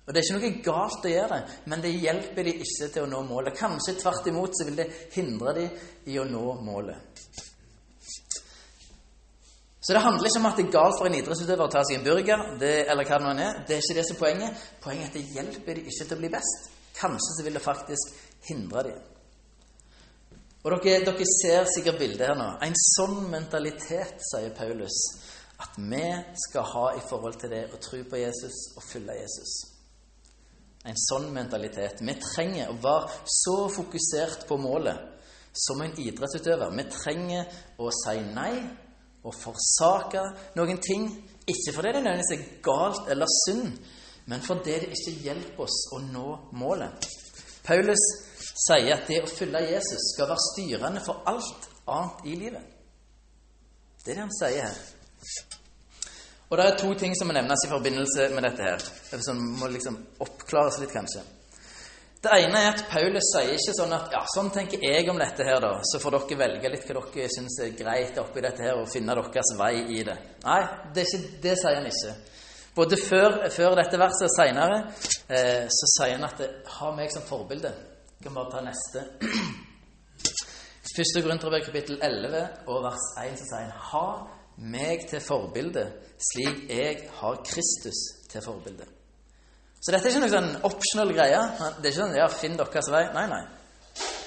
Og 0.09 0.15
Det 0.15 0.23
er 0.23 0.25
ikke 0.25 0.39
noe 0.39 0.63
galt 0.65 1.05
å 1.05 1.11
gjøre 1.13 1.37
det, 1.37 1.57
men 1.69 1.83
det 1.85 1.91
hjelper 1.93 2.47
de 2.47 2.55
ikke 2.65 2.87
til 2.95 3.05
å 3.05 3.09
nå 3.11 3.19
målet. 3.29 3.59
Kanskje 3.59 3.99
tvert 4.01 4.31
imot 4.31 4.57
så 4.57 4.65
vil 4.65 4.79
det 4.79 4.87
hindre 5.13 5.53
de 5.59 5.67
i 6.09 6.17
å 6.17 6.25
nå 6.25 6.45
målet. 6.65 7.19
Så 9.89 9.93
det 9.93 10.01
handler 10.05 10.29
ikke 10.29 10.41
om 10.41 10.49
at 10.49 10.57
det 10.57 10.65
er 10.67 10.73
galt 10.73 10.97
for 11.01 11.09
en 11.09 11.15
idrettsutøver 11.17 11.65
å 11.65 11.73
ta 11.73 11.83
seg 11.85 11.99
en 11.99 12.07
burger. 12.09 12.43
Det, 12.61 12.73
eller 12.89 13.09
hva 13.09 13.21
det 13.25 13.45
er. 13.45 13.61
Det 13.69 13.77
er 13.77 13.85
ikke 13.85 13.99
det 14.01 14.07
som 14.09 14.17
er 14.17 14.23
poenget. 14.23 14.65
Poenget 14.85 15.05
er 15.05 15.09
at 15.09 15.15
det 15.17 15.37
hjelper 15.37 15.79
de 15.79 15.85
ikke 15.85 16.09
til 16.09 16.17
å 16.17 16.21
bli 16.23 16.31
best. 16.33 16.67
Kanskje 16.99 17.37
så 17.37 17.47
vil 17.47 17.57
det 17.57 17.63
faktisk 17.65 18.19
hindre 18.49 18.83
dem. 18.89 18.99
Og 20.65 20.75
dere, 20.85 21.05
dere 21.07 21.29
ser 21.31 21.69
sikkert 21.73 22.01
bildet 22.01 22.27
her 22.27 22.37
nå. 22.37 22.49
En 22.65 22.77
sånn 22.81 23.31
mentalitet, 23.33 24.19
sier 24.33 24.53
Paulus, 24.57 24.97
at 25.59 25.79
vi 25.79 26.05
skal 26.47 26.67
ha 26.73 26.87
i 26.97 27.03
forhold 27.09 27.41
til 27.41 27.51
det 27.51 27.65
å 27.75 27.81
tro 27.83 27.99
på 28.07 28.21
Jesus 28.21 28.59
og 28.77 28.85
følge 28.87 29.17
Jesus. 29.19 29.55
En 30.87 30.99
sånn 30.99 31.33
mentalitet. 31.35 32.01
Vi 32.01 32.15
trenger 32.23 32.71
å 32.71 32.77
være 32.83 33.25
så 33.27 33.57
fokusert 33.75 34.47
på 34.49 34.59
målet 34.63 35.19
som 35.59 35.83
en 35.83 35.97
idrettsutøver. 35.99 36.71
Vi 36.79 36.85
trenger 36.93 37.59
å 37.83 37.91
si 38.05 38.21
nei 38.23 38.53
og 39.27 39.35
forsake 39.35 40.23
noen 40.57 40.79
ting. 40.85 41.09
Ikke 41.49 41.75
fordi 41.75 41.95
det 41.97 42.05
nødvendigvis 42.05 42.35
er 42.37 42.63
galt 42.63 43.11
eller 43.11 43.35
synd, 43.43 43.79
men 44.29 44.45
fordi 44.45 44.77
det 44.85 44.93
ikke 44.95 45.17
hjelper 45.25 45.65
oss 45.65 45.79
å 45.97 46.03
nå 46.05 46.29
målet. 46.61 47.09
Paulus 47.67 48.05
sier 48.69 48.95
at 48.95 49.09
det 49.09 49.23
å 49.25 49.31
følge 49.31 49.65
Jesus 49.73 50.13
skal 50.13 50.31
være 50.31 50.47
styrende 50.53 51.03
for 51.05 51.27
alt 51.29 51.69
annet 51.89 52.29
i 52.29 52.37
livet. 52.39 52.75
Det 54.05 54.13
er 54.13 54.21
det 54.21 54.25
han 54.25 54.39
sier 54.39 54.69
her. 54.69 54.79
Og 56.49 56.57
det 56.57 56.65
er 56.65 56.79
to 56.81 56.95
ting 56.97 57.13
som 57.19 57.29
må 57.29 57.35
nevnes 57.37 57.65
i 57.67 57.71
forbindelse 57.71 58.29
med 58.33 58.47
dette 58.47 58.65
her, 58.65 58.85
som 59.25 59.41
må 59.61 59.69
liksom 59.69 59.99
oppklares 60.25 60.79
litt, 60.81 60.95
kanskje. 60.95 61.25
Det 62.19 62.33
ene 62.35 62.61
er 62.65 62.73
at 62.73 62.81
Paulus 62.91 63.29
sier 63.31 63.53
ikke 63.55 63.75
sånn 63.77 63.93
at 63.95 64.09
ja, 64.11 64.25
sånn 64.33 64.49
tenker 64.51 64.81
jeg 64.83 65.07
om 65.13 65.21
dette 65.21 65.45
her, 65.47 65.61
da, 65.63 65.77
så 65.87 66.01
får 66.03 66.17
dere 66.17 66.39
velge 66.41 66.73
litt 66.73 66.89
hva 66.89 67.03
dere 67.15 67.29
syns 67.31 67.61
er 67.63 67.77
greit 67.79 68.19
oppi 68.19 68.43
dette 68.43 68.65
her, 68.65 68.81
og 68.81 68.91
finne 68.91 69.15
deres 69.15 69.53
vei 69.61 69.75
i 70.01 70.01
det. 70.09 70.17
Nei, 70.43 70.59
det, 70.97 71.05
ikke, 71.07 71.37
det 71.45 71.55
sier 71.61 71.79
han 71.79 71.87
ikke. 71.93 72.17
Både 72.79 72.99
før, 73.03 73.39
før 73.55 73.77
dette 73.79 74.01
verset 74.01 74.27
og 74.27 74.35
seinere 74.35 74.81
eh, 75.29 75.69
så 75.71 75.91
sier 75.95 76.17
han 76.17 76.27
at 76.27 76.43
det, 76.43 76.51
ha 76.79 76.91
meg 76.97 77.13
som 77.15 77.29
forbilde. 77.29 77.71
Jeg 78.17 78.27
kan 78.27 78.41
bare 78.41 78.53
ta 78.57 78.65
neste. 78.67 79.05
Første 80.97 81.23
Korinterbrev 81.23 81.69
kapittel 81.69 82.01
11 82.03 82.67
og 82.73 82.83
vers 82.89 83.09
1 83.23 83.39
så 83.39 83.47
sier 83.53 83.69
han 83.69 83.89
ha 83.93 84.07
meg 84.59 85.07
til 85.11 85.21
forbilde, 85.23 85.85
slik 86.31 86.65
jeg 86.71 87.09
har 87.21 87.43
Kristus 87.47 88.01
til 88.31 88.43
forbilde. 88.43 88.87
Så 89.79 89.93
dette 89.95 90.09
er 90.09 90.15
ikke 90.15 90.25
noe 90.25 90.33
sånn 90.33 90.57
optional 90.67 91.13
greie. 91.15 91.43
Det 91.79 91.87
er 91.87 91.93
ikke 91.93 92.01
sånn 92.01 92.17
ja, 92.19 92.27
finn 92.33 92.57
deres 92.59 92.91
vei. 92.91 93.05
Nei, 93.15 93.29
nei. 93.31 93.45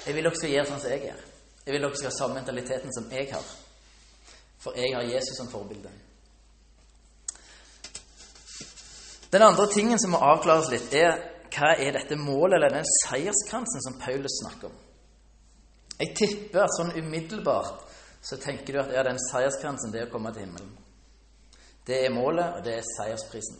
Jeg 0.06 0.16
vil 0.16 0.24
dere 0.24 0.38
skal 0.38 0.54
gjøre 0.54 0.70
sånn 0.70 0.80
som 0.80 0.94
jeg 0.94 1.04
gjør. 1.10 1.20
Jeg 1.66 1.74
vil 1.74 1.84
dere 1.84 1.98
skal 1.98 2.08
ha 2.08 2.14
samme 2.16 2.38
mentaliteten 2.40 2.96
som 2.96 3.12
jeg 3.12 3.28
har. 3.34 3.52
For 4.62 4.78
jeg 4.78 4.94
har 4.96 5.04
Jesus 5.10 5.36
som 5.36 5.50
forbilde. 5.52 5.92
Den 9.32 9.44
andre 9.44 9.68
tingen 9.72 10.00
som 10.00 10.12
må 10.12 10.20
avklares 10.24 10.72
litt, 10.72 10.92
er 10.92 11.20
hva 11.52 11.74
er 11.76 11.94
dette 11.98 12.16
målet, 12.16 12.56
eller 12.56 12.72
den 12.72 12.88
seierskransen 13.04 13.84
som 13.84 14.00
Paulus 14.00 14.40
snakker 14.40 14.70
om? 14.70 14.76
Jeg 16.00 16.14
tipper 16.16 16.64
at 16.64 16.74
sånn 16.76 16.94
umiddelbart 16.96 17.91
så 18.22 18.38
tenker 18.38 18.72
du 18.72 18.80
at 18.80 18.92
ja, 18.94 19.02
den 19.02 19.18
seierskransen, 19.30 19.90
det 19.92 20.00
er 20.00 20.08
å 20.08 20.12
komme 20.12 20.30
til 20.34 20.46
himmelen. 20.46 20.70
Det 21.86 22.04
er 22.06 22.14
målet, 22.14 22.58
og 22.58 22.64
det 22.64 22.76
er 22.78 22.86
seiersprisen. 22.86 23.58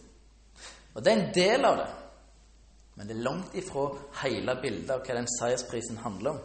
Og 0.94 1.02
det 1.02 1.12
er 1.12 1.18
en 1.18 1.32
del 1.34 1.66
av 1.66 1.80
det. 1.80 1.88
Men 2.94 3.08
det 3.08 3.16
er 3.16 3.24
langt 3.24 3.56
ifra 3.58 3.88
hele 4.22 4.54
bildet 4.62 4.92
av 4.94 5.02
hva 5.02 5.16
den 5.16 5.30
seiersprisen 5.38 5.98
handler 6.04 6.36
om. 6.36 6.42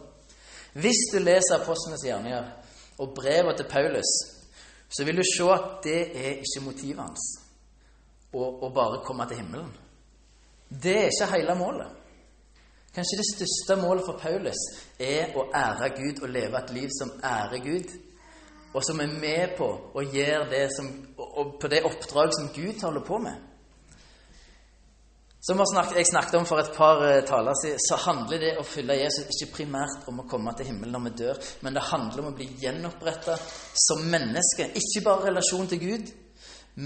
Hvis 0.78 1.04
du 1.12 1.20
leser 1.20 1.60
Apostlenes 1.60 2.02
gjerninger 2.06 2.48
og 2.98 3.14
brevet 3.14 3.60
til 3.60 3.68
Paulus, 3.70 4.10
så 4.88 5.04
vil 5.04 5.20
du 5.20 5.26
se 5.26 5.46
at 5.52 5.78
det 5.84 6.00
er 6.16 6.42
ikke 6.42 6.64
motivet 6.64 7.04
hans 7.04 7.28
å, 8.32 8.42
å 8.42 8.72
bare 8.74 9.02
komme 9.06 9.28
til 9.28 9.42
himmelen. 9.42 9.70
Det 10.68 10.96
er 11.04 11.12
ikke 11.12 11.30
hele 11.36 11.56
målet. 11.58 11.94
Kanskje 12.94 13.20
det 13.20 13.28
største 13.28 13.76
målet 13.82 14.06
for 14.06 14.18
Paulus 14.18 14.60
er 14.98 15.36
å 15.38 15.46
ære 15.54 15.92
Gud 15.96 16.22
og 16.24 16.32
leve 16.32 16.58
et 16.58 16.72
liv 16.74 16.92
som 16.96 17.12
ærer 17.22 17.62
Gud, 17.62 17.92
og 18.74 18.84
som 18.84 19.00
er 19.00 19.12
med 19.12 19.54
på 19.58 19.68
å 19.96 20.04
gjøre 20.04 20.48
det 20.50 20.64
som, 20.76 20.90
på 21.16 21.70
det 21.70 21.84
oppdrag 21.88 22.34
som 22.36 22.50
Gud 22.54 22.82
holder 22.82 23.04
på 23.06 23.20
med. 23.22 23.48
Som 25.48 25.60
jeg 25.62 26.06
snakket 26.10 26.34
om 26.34 26.46
for 26.48 26.58
et 26.60 26.72
par 26.74 27.00
eh, 27.06 27.22
taler 27.24 27.54
siden, 27.56 27.78
så 27.80 27.96
handler 28.02 28.40
det 28.42 28.50
å 28.58 28.64
følge 28.66 28.98
Jesus 28.98 29.28
ikke 29.30 29.60
primært 29.60 30.08
om 30.10 30.18
å 30.20 30.26
komme 30.28 30.52
til 30.58 30.66
himmelen 30.68 30.96
når 30.98 31.04
vi 31.06 31.12
dør, 31.22 31.38
men 31.62 31.76
det 31.76 31.84
handler 31.88 32.24
om 32.24 32.32
å 32.32 32.36
bli 32.36 32.48
gjenoppretta 32.58 33.36
som 33.86 34.02
menneske. 34.10 34.66
Ikke 34.76 35.04
bare 35.06 35.28
i 35.28 35.30
relasjon 35.30 35.70
til 35.70 35.80
Gud, 35.84 36.10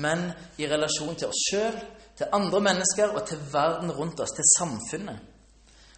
men 0.04 0.28
i 0.60 0.68
relasjon 0.68 1.16
til 1.16 1.32
oss 1.32 1.42
sjøl, 1.48 1.80
til 2.18 2.36
andre 2.36 2.60
mennesker 2.68 3.16
og 3.16 3.24
til 3.26 3.40
verden 3.50 3.90
rundt 3.96 4.20
oss, 4.20 4.36
til 4.36 4.46
samfunnet. 4.52 5.32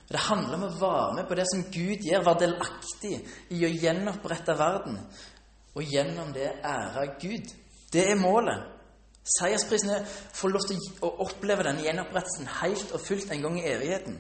Det 0.08 0.20
handler 0.20 0.58
om 0.58 0.66
å 0.68 0.74
være 0.78 1.12
med 1.18 1.28
på 1.28 1.36
det 1.38 1.46
som 1.50 1.66
Gud 1.74 2.06
gjør, 2.06 2.26
være 2.26 2.44
delaktig 2.46 3.14
i 3.56 3.62
å 3.66 3.72
gjenopprette 3.72 4.54
verden. 4.58 4.98
Og 5.75 5.83
gjennom 5.83 6.33
det 6.35 6.52
ære 6.64 7.07
Gud. 7.21 7.50
Det 7.93 8.11
er 8.11 8.19
målet. 8.19 8.62
Seiersprisen 9.38 9.90
er 9.90 10.04
å 10.04 10.37
få 10.37 10.50
lov 10.52 10.66
til 10.69 10.81
å 11.04 11.11
oppleve 11.25 11.64
denne 11.64 11.85
gjenopprettelsen 11.87 12.50
helt 12.61 12.90
og 12.93 13.00
fullt 13.00 13.31
en 13.33 13.45
gang 13.47 13.59
i 13.61 13.69
evigheten. 13.71 14.19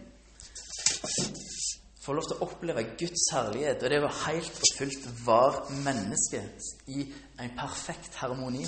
Få 2.04 2.14
lov 2.16 2.26
til 2.28 2.38
å 2.38 2.46
oppleve 2.48 2.86
Guds 3.00 3.26
herlighet, 3.32 3.82
og 3.84 3.92
det 3.92 4.00
å 4.04 4.12
helt 4.24 4.60
og 4.60 4.70
fullt 4.78 5.06
være 5.26 5.78
menneske 5.84 6.40
i 6.92 7.06
en 7.40 7.54
perfekt 7.56 8.16
harmoni. 8.20 8.64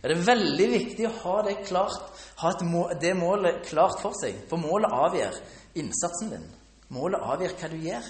Det 0.00 0.14
er 0.14 0.24
veldig 0.26 0.68
viktig 0.72 1.06
å 1.06 1.12
ha 1.24 1.36
det 1.46 1.58
klart, 1.68 2.22
ha 2.40 2.54
det 3.02 3.12
målet 3.18 3.66
klart 3.68 3.98
for 4.02 4.16
seg. 4.16 4.38
For 4.50 4.62
målet 4.62 4.94
avgjør 4.94 5.36
innsatsen 5.78 6.32
din. 6.32 6.46
Målet 6.94 7.22
avgjør 7.34 7.56
hva 7.60 7.70
du 7.70 7.78
gjør. 7.84 8.08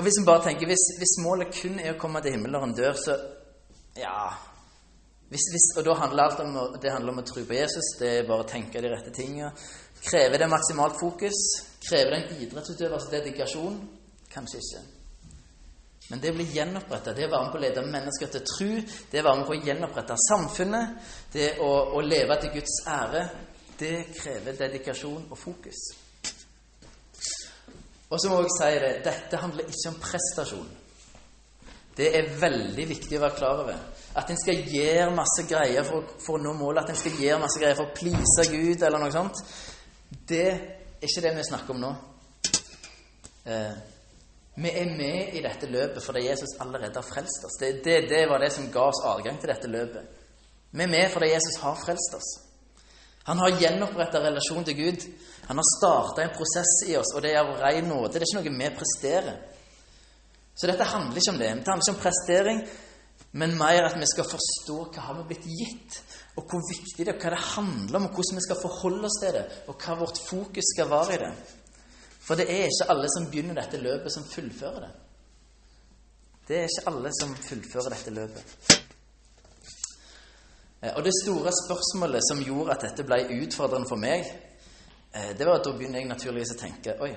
Og 0.00 0.04
hvis 0.06 0.16
vi 0.16 0.24
bare 0.24 0.40
tenker, 0.46 0.64
hvis, 0.66 0.86
hvis, 0.96 1.18
målet 1.20 1.50
kun 1.52 1.74
er 1.76 1.92
å 1.92 1.98
komme 2.00 2.22
til 2.24 2.32
himmelen 2.32 2.70
en 2.70 2.70
dør, 2.72 2.94
så 2.96 3.18
ja 4.00 4.30
hvis, 5.28 5.44
hvis, 5.52 5.66
Og 5.76 5.84
da 5.84 5.94
handler 6.00 6.24
alt 6.24 6.40
om, 6.40 6.56
det 6.80 6.90
handler 6.90 7.12
om 7.12 7.20
å 7.20 7.26
tro 7.28 7.44
på 7.44 7.54
Jesus. 7.54 7.92
Det 8.00 8.08
er 8.08 8.24
bare 8.26 8.46
å 8.46 8.48
tenke 8.48 8.80
de 8.80 8.88
rette 8.90 9.12
tingene. 9.14 9.52
Krever 10.00 10.40
det 10.40 10.48
maksimalt 10.48 10.96
fokus? 10.98 11.42
Krever 11.84 12.16
det 12.16 12.22
en 12.22 12.40
idrettsutøvers 12.46 13.10
dedikasjon? 13.12 13.76
Kanskje 14.32 14.64
ikke. 14.64 14.82
Men 16.08 16.24
det 16.24 16.32
å 16.32 16.38
bli 16.40 16.48
gjenoppretta, 16.56 17.12
det 17.14 17.28
å 17.28 17.30
være 17.36 17.44
med 17.44 17.52
på 17.52 17.60
å 17.60 17.64
lede 17.68 17.86
mennesker 17.92 18.32
til 18.32 18.46
tro, 18.48 18.72
det 19.12 19.20
å 19.20 19.28
være 19.28 19.38
med 19.42 19.50
på 19.52 19.58
å 19.58 19.62
gjenopprette 19.68 20.20
samfunnet, 20.24 21.14
det 21.36 21.50
å, 21.62 21.70
å 21.92 22.02
leve 22.02 22.40
til 22.40 22.56
Guds 22.56 22.80
ære, 22.88 23.26
det 23.78 23.96
krever 24.16 24.56
dedikasjon 24.64 25.28
og 25.28 25.38
fokus. 25.38 25.90
Og 28.10 28.18
så 28.18 28.30
må 28.30 28.40
jeg 28.42 28.54
si 28.56 28.70
det 28.82 28.92
dette 29.06 29.38
handler 29.38 29.70
ikke 29.70 29.92
om 29.92 29.98
prestasjon. 30.02 30.70
Det 31.96 32.08
er 32.16 32.30
veldig 32.40 32.86
viktig 32.88 33.18
å 33.18 33.22
være 33.24 33.36
klar 33.36 33.62
over. 33.62 33.78
At 34.18 34.30
en 34.30 34.38
skal 34.40 34.62
gjøre 34.72 35.12
masse 35.14 35.44
greier 35.46 35.86
for, 35.86 36.06
for, 36.22 36.38
å 36.38 36.42
nå 36.42 36.54
målet, 36.58 36.82
at 36.82 36.94
en 36.94 36.98
skal 36.98 37.18
gjøre 37.22 37.42
masse 37.42 37.60
greier 37.60 37.78
for 37.78 37.90
å 37.90 37.94
please 37.94 38.46
Gud, 38.50 38.82
eller 38.82 39.02
noe 39.02 39.14
sånt, 39.14 39.42
det 40.30 40.44
er 40.48 41.06
ikke 41.06 41.22
det 41.26 41.34
vi 41.36 41.46
snakker 41.50 41.74
om 41.74 41.82
nå. 41.84 41.90
Eh, 43.50 43.74
vi 44.60 44.72
er 44.76 44.90
med 44.96 45.36
i 45.38 45.42
dette 45.44 45.68
løpet 45.70 46.04
fordi 46.04 46.26
Jesus 46.26 46.56
allerede 46.60 46.98
har 46.98 47.06
frelst 47.06 47.46
oss. 47.46 47.58
Det, 47.60 47.72
det, 47.84 48.00
det 48.10 48.24
var 48.28 48.42
det 48.42 48.50
som 48.52 48.68
ga 48.72 48.88
oss 48.90 49.02
adgang 49.06 49.38
til 49.40 49.52
dette 49.52 49.70
løpet. 49.70 50.18
Vi 50.70 50.84
er 50.84 50.90
med 50.90 51.10
fordi 51.12 51.30
Jesus 51.32 51.60
har 51.62 51.78
frelst 51.80 52.16
oss. 52.18 52.30
Han 53.28 53.38
har 53.38 53.56
gjenoppretta 53.60 54.20
relasjon 54.24 54.66
til 54.66 54.76
Gud. 54.76 55.06
Han 55.50 55.58
har 55.58 55.66
starta 55.78 56.22
en 56.22 56.36
prosess 56.36 56.74
i 56.86 56.92
oss, 56.96 57.10
og 57.16 57.24
det 57.24 57.32
er 57.34 57.40
av 57.40 57.56
ren 57.58 57.88
nåde. 57.90 58.12
Det 58.12 58.20
er 58.20 58.24
ikke 58.28 58.38
noe 58.38 58.50
vi 58.54 58.66
presterer. 58.78 59.38
Så 60.54 60.68
dette 60.70 60.86
handler 60.86 61.16
ikke 61.18 61.32
om 61.32 61.38
det. 61.40 61.48
Det 61.58 61.72
handler 61.72 61.86
ikke 61.88 61.94
om 61.96 62.02
prestering, 62.04 62.58
men 63.42 63.56
mer 63.58 63.88
at 63.88 63.96
vi 63.98 64.06
skal 64.06 64.28
forstå 64.30 64.76
hva 64.94 65.06
har 65.08 65.24
blitt 65.26 65.48
gitt, 65.50 65.96
og 66.38 66.44
hvor 66.52 66.62
viktig 66.68 67.02
det 67.02 67.16
er, 67.16 67.18
hva 67.18 67.32
det 67.34 67.40
handler 67.48 67.98
om, 67.98 68.06
og 68.06 68.14
hvordan 68.14 68.38
vi 68.38 68.44
skal 68.44 68.60
forholde 68.60 69.08
oss 69.08 69.16
til 69.24 69.34
det, 69.34 69.42
og 69.66 69.74
hva 69.82 69.96
vårt 69.98 70.20
fokus 70.22 70.68
skal 70.70 70.86
være 70.92 71.16
i 71.16 71.18
det. 71.24 71.30
For 72.28 72.38
det 72.38 72.46
er 72.46 72.70
ikke 72.70 72.86
alle 72.94 73.08
som 73.10 73.26
begynner 73.32 73.58
dette 73.58 73.80
løpet, 73.82 74.14
som 74.14 74.28
fullfører 74.30 74.84
det. 74.84 74.92
Det 76.46 76.60
er 76.60 76.70
ikke 76.70 76.92
alle 76.92 77.10
som 77.18 77.32
fullfører 77.48 77.96
dette 77.96 78.14
løpet. 78.14 78.78
Eh, 80.84 80.94
og 80.94 81.02
det 81.02 81.16
store 81.24 81.56
spørsmålet 81.58 82.28
som 82.28 82.44
gjorde 82.46 82.78
at 82.78 82.86
dette 82.86 83.08
ble 83.10 83.18
utfordrende 83.40 83.90
for 83.90 83.98
meg, 83.98 84.30
det 85.10 85.46
var 85.46 85.58
at 85.58 85.64
da 85.66 85.72
begynner 85.74 86.02
jeg 86.02 86.10
naturligvis 86.10 86.54
å 86.54 86.60
tenke 86.60 86.98
Oi, 87.02 87.14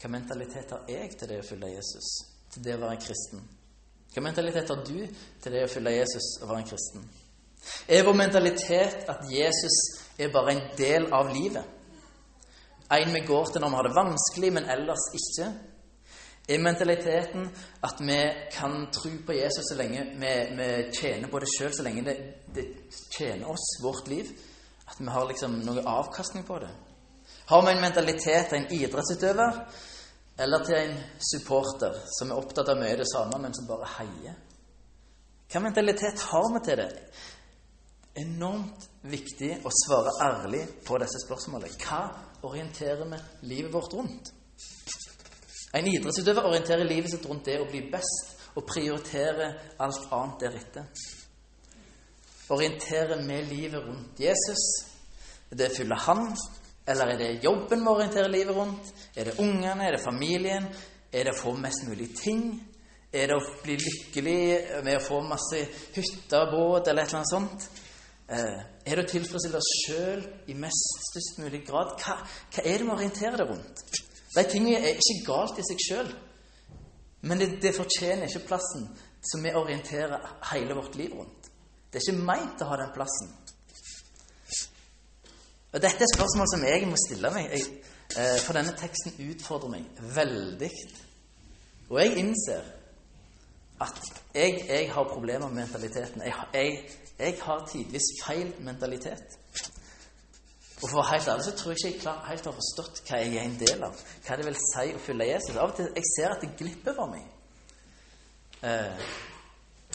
hva 0.00 0.12
mentalitet 0.12 0.70
har 0.72 0.86
jeg 0.88 1.16
til 1.18 1.28
det 1.28 1.42
å 1.42 1.48
følge 1.48 1.74
Jesus? 1.74 2.14
til 2.54 2.64
det 2.64 2.76
å 2.76 2.82
være 2.84 2.96
en 2.96 3.02
kristen? 3.02 3.44
Hva 4.14 4.22
mentalitet 4.22 4.70
har 4.70 4.82
du 4.86 4.98
til 5.42 5.54
det 5.54 5.64
å 5.64 5.70
følge 5.70 5.96
Jesus 5.96 6.30
og 6.40 6.50
være 6.50 6.62
en 6.62 6.70
kristen? 6.70 7.06
Er 7.88 8.04
vår 8.06 8.18
mentalitet 8.18 9.08
at 9.10 9.24
Jesus 9.32 9.78
er 10.20 10.32
bare 10.32 10.54
en 10.54 10.66
del 10.78 11.08
av 11.12 11.32
livet? 11.34 11.64
En 12.94 13.14
vi 13.14 13.24
går 13.26 13.50
til 13.50 13.64
når 13.64 13.72
vi 13.72 13.78
har 13.78 13.88
det 13.88 13.96
vanskelig, 13.96 14.50
men 14.54 14.68
ellers 14.70 15.06
ikke? 15.18 15.48
Er 16.44 16.60
mentaliteten 16.60 17.46
at 17.82 18.00
vi 18.04 18.18
kan 18.52 18.74
tro 18.92 19.10
på 19.26 19.32
Jesus 19.32 19.64
så 19.70 19.78
lenge 19.80 20.04
vi, 20.20 20.32
vi 20.58 20.68
tjener 20.92 21.30
på 21.32 21.40
det 21.40 21.48
sjøl, 21.48 21.72
så 21.72 21.86
lenge 21.86 22.04
det, 22.04 22.16
det, 22.54 22.66
tjener 23.16 23.48
oss, 23.50 23.64
vårt 23.82 24.10
liv? 24.12 24.28
At 24.84 25.00
vi 25.00 25.08
har 25.10 25.26
liksom 25.26 25.56
noe 25.64 25.82
avkastning 25.88 26.44
på 26.46 26.60
det? 26.62 26.70
Har 27.46 27.62
vi 27.66 27.72
en 27.72 27.80
mentalitet 27.80 28.48
til 28.48 28.58
en 28.58 28.70
idrettsutøver 28.72 29.58
eller 30.38 30.64
til 30.64 30.76
en 30.78 30.94
supporter 31.20 31.98
som 32.18 32.30
er 32.30 32.40
opptatt 32.40 32.70
av 32.72 32.78
mye 32.80 32.96
det 32.96 33.06
samme, 33.10 33.38
men 33.42 33.54
som 33.54 33.68
bare 33.68 33.90
heier? 33.98 34.38
Hva 35.52 35.60
mentalitet 35.60 36.22
har 36.30 36.46
vi 36.54 36.62
til 36.64 36.80
det? 36.80 36.88
Enormt 38.24 38.88
viktig 39.10 39.50
å 39.66 39.72
svare 39.84 40.14
ærlig 40.24 40.62
på 40.86 40.96
disse 41.02 41.20
spørsmålene. 41.26 41.76
Hva 41.84 42.00
orienterer 42.48 43.04
vi 43.12 43.20
livet 43.52 43.74
vårt 43.74 43.92
rundt? 43.92 44.32
En 45.74 45.86
idrettsutøver 45.90 46.48
orienterer 46.48 46.88
livet 46.88 47.12
sitt 47.12 47.28
rundt 47.28 47.44
det 47.50 47.60
å 47.60 47.68
bli 47.68 47.84
best 47.92 48.34
og 48.54 48.64
prioritere 48.70 49.52
alt 49.82 50.08
annet 50.14 50.44
deretter. 50.46 51.06
Orienterer 52.54 53.20
vi 53.26 53.40
livet 53.50 53.82
rundt 53.84 54.20
Jesus? 54.20 54.64
Det 55.50 55.70
fyller 55.76 56.00
Han, 56.06 56.30
eller 56.86 57.14
er 57.14 57.18
det 57.18 57.44
jobben 57.44 57.80
vi 57.80 57.88
orienterer 57.88 58.28
livet 58.28 58.56
rundt? 58.56 58.92
Er 59.16 59.24
det 59.24 59.38
ungene? 59.38 59.86
Er 59.86 59.96
det 59.96 60.04
familien? 60.04 60.66
Er 61.12 61.24
det 61.24 61.32
å 61.32 61.40
få 61.40 61.54
mest 61.56 61.86
mulig 61.88 62.10
ting? 62.18 62.58
Er 63.14 63.30
det 63.30 63.36
å 63.38 63.46
bli 63.62 63.76
lykkelig 63.78 64.82
med 64.84 64.98
å 64.98 65.04
få 65.04 65.20
masse 65.24 65.60
hytter 65.94 66.50
båt, 66.50 66.88
eller 66.90 67.04
et 67.04 67.12
eller 67.12 67.20
annet 67.20 67.30
sånt? 67.30 67.68
Eh, 68.24 68.60
er 68.88 68.96
det 68.96 69.04
å 69.04 69.10
tilfredsstille 69.12 69.60
oss 69.60 69.72
sjøl 69.84 70.22
i 70.50 70.56
mest 70.58 71.00
størst 71.10 71.40
mulig 71.44 71.62
grad? 71.68 71.94
Hva, 72.00 72.18
hva, 72.24 72.64
er 72.64 72.80
det 72.80 72.88
vi 72.88 72.94
orienterer 72.96 73.40
det 73.40 73.48
rundt? 73.48 73.82
De 74.34 74.44
tingene 74.50 74.80
er 74.80 74.98
ikke 74.98 75.26
galt 75.28 75.60
i 75.60 75.66
seg 75.68 75.84
sjøl, 75.86 76.12
men 77.28 77.40
det, 77.40 77.50
det, 77.62 77.74
fortjener 77.76 78.26
ikke 78.26 78.48
plassen 78.48 78.88
som 79.24 79.44
vi 79.44 79.54
orienterer 79.56 80.24
hele 80.50 80.76
vårt 80.76 80.96
liv 80.98 81.14
rundt. 81.14 81.50
Det 81.88 82.00
er 82.00 82.08
ikke 82.08 82.26
meint 82.26 82.64
å 82.64 82.68
ha 82.72 82.80
den 82.80 82.92
plassen. 82.96 83.30
Og 85.74 85.82
Dette 85.82 86.06
er 86.06 86.14
spørsmål 86.14 86.46
som 86.52 86.64
jeg 86.68 86.86
må 86.86 86.96
stille 87.02 87.30
meg, 87.34 87.48
jeg, 87.50 87.62
eh, 88.14 88.38
for 88.46 88.54
denne 88.54 88.76
teksten 88.78 89.16
utfordrer 89.26 89.72
meg 89.72 90.02
veldig. 90.14 90.70
Og 91.90 91.96
jeg 91.98 92.18
innser 92.20 92.68
at 93.82 94.02
jeg, 94.34 94.60
jeg 94.68 94.92
har 94.94 95.08
problemer 95.10 95.48
med 95.48 95.64
mentaliteten. 95.64 96.22
Jeg, 96.22 96.34
jeg, 97.18 97.38
har 97.42 97.64
tidvis 97.72 98.06
feil 98.22 98.52
mentalitet. 98.62 99.34
Og 100.82 100.84
for 100.90 100.92
å 100.92 101.00
være 101.00 101.10
helt 101.16 101.30
ærlig 101.32 101.46
så 101.48 101.54
tror 101.58 101.72
jeg 101.72 101.80
ikke 101.80 101.90
jeg 101.90 102.02
klar, 102.04 102.20
helt 102.28 102.46
har 102.46 102.54
forstått 102.60 103.00
hva 103.08 103.18
jeg 103.22 103.34
er 103.34 103.48
en 103.48 103.58
del 103.58 103.82
av. 103.88 104.04
Hva 104.26 104.36
det 104.38 104.46
vil 104.46 104.60
si 104.60 104.84
å 104.94 105.00
følge 105.08 105.26
Jesus. 105.32 105.56
Av 105.56 105.72
og 105.72 105.78
til 105.80 105.90
jeg 105.90 106.10
ser 106.12 106.36
at 106.36 106.44
det 106.44 106.52
glipper 106.60 106.94
for 107.00 107.10
meg. 107.10 107.26
Eh, 108.62 109.10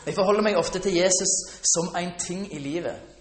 jeg 0.04 0.16
forholder 0.18 0.44
meg 0.44 0.60
ofte 0.60 0.84
til 0.84 1.00
Jesus 1.00 1.38
som 1.72 1.94
en 1.96 2.12
ting 2.20 2.50
i 2.52 2.60
livet 2.60 3.16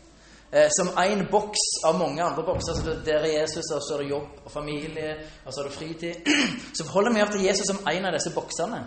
eh, 0.50 0.68
som 0.70 0.88
én 0.98 1.26
boks 1.30 1.84
av 1.84 1.98
mange 1.98 2.22
andre 2.24 2.44
bokser. 2.44 2.74
Så 2.74 2.94
der 3.04 3.24
er 3.24 3.40
Jesus, 3.40 3.70
og 3.74 3.82
så 3.82 3.96
er 3.96 4.02
det 4.02 4.10
jobb 4.10 4.44
og 4.44 4.50
familie, 4.52 5.16
og 5.44 5.52
så 5.52 5.60
er 5.60 5.68
det 5.68 5.76
fritid. 5.76 6.14
Så 6.76 6.84
forholder 6.84 7.14
vi 7.14 7.22
oss 7.22 7.34
til 7.34 7.44
Jesus 7.44 7.66
som 7.66 7.80
en 7.88 8.06
av 8.06 8.14
disse 8.14 8.32
boksene, 8.34 8.80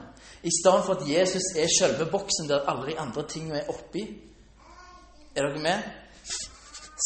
i 0.43 0.51
stedet 0.61 0.85
for 0.85 0.97
at 0.97 1.07
Jesus 1.09 1.51
er 1.57 1.69
selve 1.79 2.07
boksen 2.11 2.49
der 2.49 2.65
alle 2.69 2.87
de 2.87 2.99
andre 2.99 3.27
tingene 3.27 3.59
er 3.61 3.69
oppi. 3.69 4.05
Er 5.35 5.47
dere 5.47 5.61
med? 5.61 5.83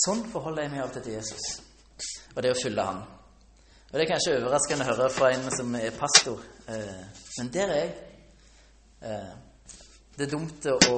Sånn 0.06 0.26
forholder 0.32 0.66
jeg 0.66 0.72
meg 0.74 0.84
alltid 0.84 1.06
til 1.06 1.18
Jesus, 1.18 1.46
og 2.36 2.44
det 2.44 2.52
å 2.52 2.60
følge 2.60 2.84
Han. 2.84 3.04
Og 3.92 3.94
Det 3.94 4.04
er 4.04 4.10
kanskje 4.12 4.38
overraskende 4.42 4.84
å 4.84 4.88
høre 4.90 5.10
fra 5.14 5.30
en 5.32 5.46
som 5.56 5.76
er 5.80 5.94
pastor, 5.96 6.42
eh, 6.68 7.04
men 7.38 7.52
der 7.54 7.70
er 7.70 7.78
jeg. 7.80 7.92
Eh, 9.02 9.34
det 10.18 10.26
er 10.26 10.32
dumt 10.32 10.66
å 10.72 10.98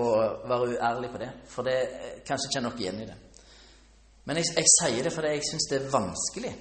være 0.49 0.77
uærlig 0.77 1.11
på 1.13 1.21
det, 1.21 1.29
for 1.49 1.65
det 1.65 1.77
kanskje 2.25 2.49
ikke 2.49 2.59
er 2.59 2.65
nok 2.69 2.79
igjen 2.81 3.01
i 3.01 3.07
det. 3.09 3.17
Men 4.27 4.41
jeg, 4.41 4.51
jeg 4.59 4.71
sier 4.73 5.05
det 5.05 5.13
fordi 5.15 5.35
jeg 5.37 5.45
syns 5.47 5.69
det 5.71 5.77
er 5.79 5.91
vanskelig. 5.93 6.53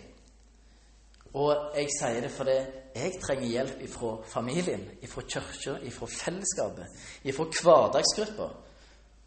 Og 1.37 1.73
jeg 1.77 1.91
sier 1.93 2.23
det 2.25 2.31
fordi 2.33 2.55
jeg 2.97 3.17
trenger 3.21 3.51
hjelp 3.51 3.81
ifra 3.85 4.13
familien, 4.31 4.85
ifra 5.05 5.25
kirka, 5.29 5.75
ifra 5.85 6.09
fellesskapet, 6.09 7.03
ifra 7.29 7.49
hverdagsgrupper. 7.51 8.55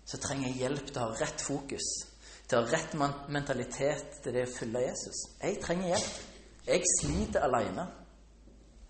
Så 0.10 0.18
trenger 0.24 0.48
jeg 0.48 0.64
hjelp 0.64 0.88
til 0.88 1.02
å 1.04 1.10
ha 1.10 1.20
rett 1.20 1.44
fokus, 1.46 1.90
til 2.48 2.58
å 2.58 2.64
ha 2.64 2.72
rett 2.72 2.96
mentalitet 3.30 4.24
til 4.24 4.34
det 4.34 4.48
å 4.48 4.54
følge 4.56 4.88
Jesus. 4.88 5.20
Jeg 5.44 5.60
trenger 5.62 5.92
hjelp. 5.94 6.24
Jeg 6.70 6.90
sliter 6.96 7.46
alene. 7.46 7.86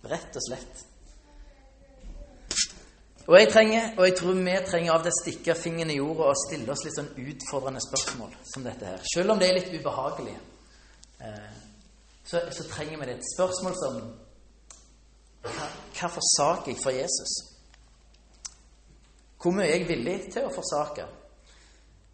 Rett 0.08 0.40
og 0.40 0.46
slett. 0.46 0.86
Og 3.28 3.36
jeg 3.38 3.50
trenger, 3.52 3.92
og 3.98 4.06
jeg 4.08 4.16
tror 4.18 4.34
vi 4.34 4.56
trenger 4.66 4.94
av 4.94 5.04
det 5.06 5.14
stikke 5.14 5.56
fingeren 5.56 5.92
i 5.94 6.00
jorda 6.00 6.32
og 6.32 6.40
stille 6.48 6.72
oss 6.74 6.86
litt 6.86 6.96
sånn 6.98 7.12
utfordrende 7.20 7.82
spørsmål 7.84 8.32
som 8.54 8.66
dette 8.66 8.88
her. 8.90 9.04
Selv 9.14 9.36
om 9.36 9.42
det 9.42 9.50
er 9.50 9.60
litt 9.60 9.74
ubehagelig, 9.76 10.34
eh, 11.22 11.60
så, 12.26 12.42
så 12.52 12.66
trenger 12.72 12.98
vi 12.98 13.10
det. 13.10 13.20
Et 13.20 13.30
spørsmål 13.36 13.78
som 13.78 14.02
hva, 15.46 16.10
forsaker 16.10 16.74
jeg 16.74 16.82
for 16.84 16.96
Jesus? 16.96 17.36
Hvor 19.40 19.56
mye 19.56 19.70
er 19.70 19.78
jeg 19.78 19.88
villig 19.88 20.18
til 20.34 20.48
å 20.48 20.54
forsake? 20.54 21.06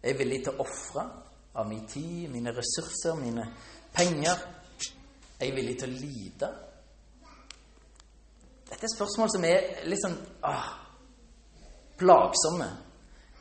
Er 0.02 0.12
jeg 0.12 0.20
villig 0.20 0.42
til 0.44 0.54
å 0.54 0.66
ofre 0.66 1.08
av 1.56 1.66
min 1.68 1.86
tid, 1.90 2.28
mine 2.30 2.52
ressurser, 2.54 3.16
mine 3.18 3.48
penger? 3.96 4.44
Er 5.40 5.48
jeg 5.48 5.56
villig 5.56 5.78
til 5.80 5.90
å 5.90 6.00
lide? 6.00 6.50
Dette 8.66 8.84
er 8.84 8.92
spørsmål 8.92 9.32
som 9.32 9.46
er 9.46 9.86
litt 9.88 10.02
sånn 10.02 10.16
ah, 10.46 10.85
plagsomme, 11.98 12.68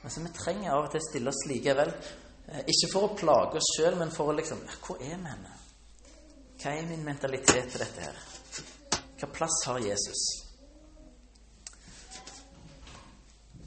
som 0.08 0.24
vi 0.24 0.34
trenger 0.36 0.72
av 0.72 0.86
og 0.86 0.92
til 0.94 1.04
stille 1.04 1.32
oss 1.32 1.44
likevel. 1.50 1.92
Eh, 2.48 2.64
ikke 2.72 2.92
for 2.94 3.08
å 3.08 3.16
plage 3.18 3.60
oss 3.60 3.72
sjøl, 3.78 3.98
men 4.00 4.14
for 4.14 4.32
å 4.32 4.38
liksom 4.38 4.62
Hvor 4.86 5.02
er 5.02 5.16
vi 5.18 5.30
henne? 5.32 5.54
Hva 6.62 6.74
er 6.74 6.90
min 6.90 7.06
mentalitet 7.06 7.72
til 7.72 7.82
dette 7.82 8.06
her? 8.06 8.20
Hva 9.20 9.30
plass 9.34 9.64
har 9.68 9.80
Jesus? 9.84 10.24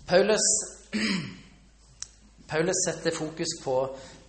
Paulus, 0.08 0.46
Paulus 2.50 2.84
setter 2.86 3.12
fokus 3.12 3.58
på 3.64 3.76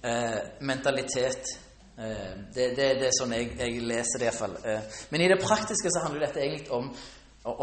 eh, 0.01 0.39
mentalitet. 0.59 1.53
Eh, 1.97 2.33
det, 2.53 2.67
det, 2.75 2.87
det, 2.99 3.07
er 3.07 3.15
sånn 3.15 3.35
jeg, 3.37 3.53
jeg 3.59 3.85
leser 3.87 4.19
det 4.19 4.27
iallfall. 4.27 4.57
Eh, 4.63 4.97
men 5.13 5.23
i 5.23 5.29
det 5.31 5.39
praktiske 5.39 5.91
så 5.93 6.03
handler 6.03 6.27
dette 6.27 6.43
egentlig 6.43 6.71
om, 6.75 6.91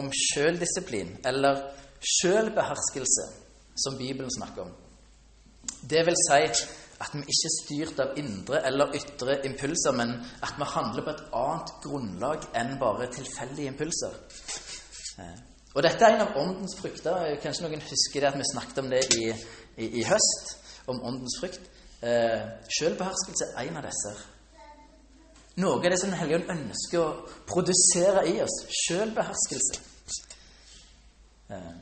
om 0.01 0.09
sjøldisiplin, 0.17 1.19
eller 1.29 1.61
sjølbeherskelse, 2.01 3.25
som 3.77 3.99
Bibelen 3.99 4.31
snakker 4.39 4.63
om. 4.63 4.75
Det 5.91 6.03
vil 6.07 6.17
si 6.27 6.43
at 7.01 7.13
vi 7.13 7.21
ikke 7.21 7.49
er 7.49 7.57
styrt 7.57 7.99
av 8.01 8.19
indre 8.21 8.63
eller 8.67 8.95
ytre 8.97 9.41
impulser, 9.45 9.93
men 9.97 10.15
at 10.43 10.55
vi 10.57 10.69
handler 10.73 11.05
på 11.05 11.13
et 11.13 11.25
annet 11.41 11.73
grunnlag 11.85 12.47
enn 12.57 12.79
bare 12.81 13.11
tilfeldige 13.13 13.73
impulser. 13.73 14.17
Eh, 15.21 15.37
og 15.77 15.83
dette 15.85 16.05
er 16.05 16.15
en 16.15 16.25
av 16.25 16.39
åndens 16.41 16.77
frukter. 16.79 17.35
Kanskje 17.43 17.67
noen 17.67 17.83
husker 17.85 18.25
det 18.25 18.31
at 18.31 18.39
vi 18.41 18.47
snakket 18.49 18.79
om 18.81 18.89
det 18.93 19.03
i, 19.19 19.27
i, 19.77 19.91
i 20.01 20.07
høst, 20.09 20.55
om 20.89 21.03
åndens 21.05 21.37
frukt. 21.43 21.69
Eh, 22.01 22.47
Selvbeherskelse 22.79 23.51
er 23.53 23.69
en 23.69 23.77
av 23.83 23.85
disse. 23.85 24.15
Noe 25.61 25.77
av 25.77 25.85
det 25.85 25.99
som 26.01 26.11
Den 26.13 26.19
hellige 26.21 26.41
ånd 26.41 26.51
ønsker 26.53 27.03
å 27.03 27.37
produsere 27.49 28.25
i 28.29 28.41
oss. 28.45 28.57
Selvbeherskelse. 28.87 29.96
Eh, 31.51 31.75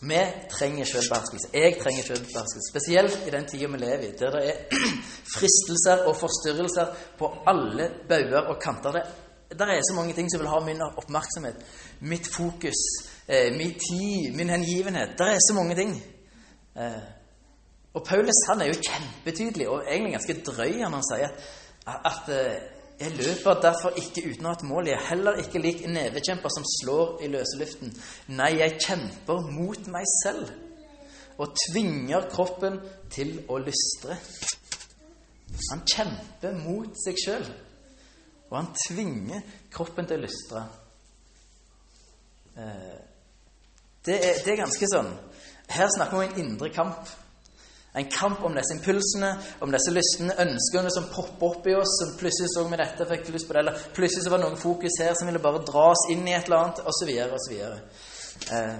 vi 0.00 0.20
trenger 0.50 0.84
selvbeherskelse. 0.84 1.48
Jeg 1.54 1.78
trenger 1.82 2.02
selvbeherskelse. 2.02 2.70
Spesielt 2.70 3.26
i 3.26 3.30
den 3.30 3.46
tida 3.48 3.66
vi 3.66 3.78
lever 3.78 4.04
i, 4.08 4.12
der 4.18 4.30
det 4.30 4.42
er 4.48 4.56
fristelser 5.36 6.04
og 6.08 6.16
forstyrrelser 6.16 6.86
på 7.18 7.30
alle 7.46 7.90
bauger 8.08 8.50
og 8.52 8.60
kanter. 8.62 8.92
Det, 8.92 9.02
der 9.58 9.66
er 9.66 9.80
så 9.80 9.94
mange 9.96 10.14
ting 10.14 10.30
som 10.30 10.40
vil 10.40 10.48
ha 10.48 10.60
min 10.60 10.82
oppmerksomhet, 10.82 11.56
mitt 12.00 12.28
fokus, 12.36 12.80
eh, 13.28 13.52
min 13.56 13.72
tid, 13.72 14.36
min 14.36 14.48
hengivenhet. 14.48 15.18
Der 15.18 15.24
er 15.24 15.38
så 15.48 15.54
mange 15.54 15.74
ting. 15.74 16.02
Eh, 16.76 17.02
og 17.94 18.04
Paulus 18.04 18.40
han 18.48 18.60
er 18.60 18.66
jo 18.66 18.82
kjempetydelig 18.88 19.68
og 19.68 19.84
egentlig 19.90 20.12
ganske 20.12 20.40
drøy 20.46 20.72
når 20.76 20.90
han 20.98 21.06
sier 21.12 21.30
at, 21.86 22.00
at 22.04 22.32
eh, 22.36 22.56
jeg 23.00 23.12
løper 23.12 23.60
derfor 23.60 23.96
ikke 24.00 24.22
uten 24.30 24.46
å 24.46 24.52
ha 24.52 24.56
et 24.56 24.62
mål. 24.64 24.86
Jeg 24.88 24.96
er 24.96 25.08
heller 25.10 25.40
ikke 25.42 25.60
lik 25.60 25.82
en 25.84 25.92
nevekjemper 25.98 26.52
som 26.54 26.64
slår 26.78 27.18
i 27.26 27.28
løse 27.28 27.58
luften. 27.60 27.92
Nei, 28.32 28.54
jeg 28.56 28.78
kjemper 28.80 29.50
mot 29.52 29.90
meg 29.92 30.08
selv 30.22 30.54
og 31.36 31.52
tvinger 31.66 32.30
kroppen 32.32 32.78
til 33.12 33.34
å 33.52 33.58
lystre. 33.60 34.16
Han 35.70 35.82
kjemper 35.84 36.56
mot 36.62 36.96
seg 37.02 37.20
sjøl, 37.20 37.44
og 38.48 38.56
han 38.56 38.72
tvinger 38.86 39.44
kroppen 39.72 40.08
til 40.08 40.16
å 40.16 40.24
lystre. 40.24 40.64
Eh, 42.56 42.96
det 44.06 44.16
er, 44.16 44.40
det 44.44 44.52
er 44.54 44.60
ganske 44.62 44.86
sånn 44.88 45.08
Her 45.68 45.88
snakker 45.92 46.20
vi 46.20 46.26
om 46.28 46.30
en 46.30 46.38
indre 46.40 46.70
kamp. 46.72 47.08
En 47.96 48.10
kamp 48.12 48.42
om 48.44 48.52
disse 48.52 48.74
impulsene, 48.76 49.30
om 49.64 49.72
disse 49.72 49.92
lystne 49.94 50.34
ønskene 50.42 50.90
som 50.92 51.08
popper 51.08 51.46
opp 51.46 51.68
i 51.70 51.74
oss. 51.78 51.94
som 52.02 52.12
Plutselig 52.20 52.50
så 52.52 52.66
vi 52.68 52.76
dette, 52.76 53.08
fikk 53.08 53.30
lyst 53.32 53.48
på 53.48 53.56
det, 53.56 53.62
eller 53.64 53.86
plutselig 53.96 54.26
så 54.26 54.32
var 54.32 54.42
det 54.42 54.48
noen 54.50 54.60
fokus 54.60 55.00
her 55.00 55.16
som 55.16 55.30
ville 55.30 55.40
bare 55.40 55.64
dra 55.64 55.86
oss 55.94 56.04
inn 56.12 56.26
i 56.28 56.34
et 56.36 56.44
eller 56.50 56.66
annet, 56.66 56.82
osv. 56.92 57.12
osv. 57.38 57.54
Eh, 58.52 58.76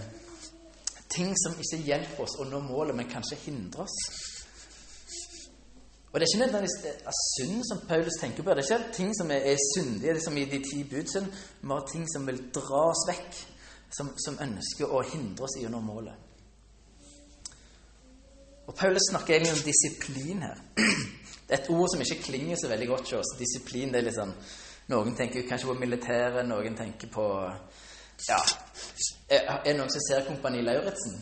ting 1.17 1.33
som 1.41 1.57
ikke 1.57 1.81
hjelper 1.87 2.27
oss 2.27 2.37
å 2.37 2.49
nå 2.51 2.61
målet, 2.67 2.97
men 2.99 3.09
kanskje 3.09 3.41
hindrer 3.47 3.87
oss. 3.87 3.97
Og 6.13 6.21
Det 6.21 6.27
er 6.27 6.35
ikke 6.35 6.45
nødvendigvis 6.45 7.07
av 7.09 7.17
synd 7.23 7.65
som 7.69 7.83
Paulus 7.89 8.21
tenker 8.21 8.43
på. 8.43 8.51
Det 8.51 8.65
er 8.65 8.79
ikke 8.79 8.93
ting 9.01 9.11
som 9.17 9.31
er, 9.31 9.49
er 9.53 9.65
syndige, 9.73 10.13
liksom 10.13 10.37
i 10.37 10.45
de 10.45 10.61
ti 10.65 10.85
budsyn, 10.85 11.33
men 11.63 11.91
ting 11.93 12.07
som 12.13 12.29
vil 12.29 12.45
dra 12.53 12.85
oss 12.93 13.09
vekk, 13.09 13.43
som, 13.97 14.13
som 14.25 14.39
ønsker 14.41 14.93
å 14.93 15.03
hindre 15.09 15.49
oss 15.49 15.57
i 15.61 15.67
å 15.69 15.73
nå 15.73 15.81
målet. 15.85 16.26
Og 18.67 18.75
Paulus 18.75 19.11
snakker 19.11 19.35
egentlig 19.35 19.53
om 19.53 19.65
disiplin 19.67 20.43
her. 20.43 20.59
Det 21.47 21.55
er 21.55 21.63
et 21.63 21.71
ord 21.71 21.89
som 21.93 22.01
ikke 22.03 22.23
klinger 22.23 22.57
så 22.59 22.69
veldig 22.69 22.89
godt 22.89 23.01
hos 23.01 23.13
oss. 23.13 23.37
Disiplin 23.39 23.93
det 23.93 24.01
er 24.01 24.09
litt 24.09 24.19
sånn 24.19 24.35
Noen 24.91 25.17
tenker 25.19 25.47
kanskje 25.49 25.67
på 25.67 25.75
militæret, 25.79 26.45
noen 26.47 26.77
tenker 26.79 27.11
på 27.11 27.25
Ja 28.29 28.39
Er 29.31 29.63
det 29.65 29.75
noen 29.79 29.91
som 29.91 30.03
ser 30.05 30.27
Kompani 30.27 30.63
Lauritzen? 30.63 31.17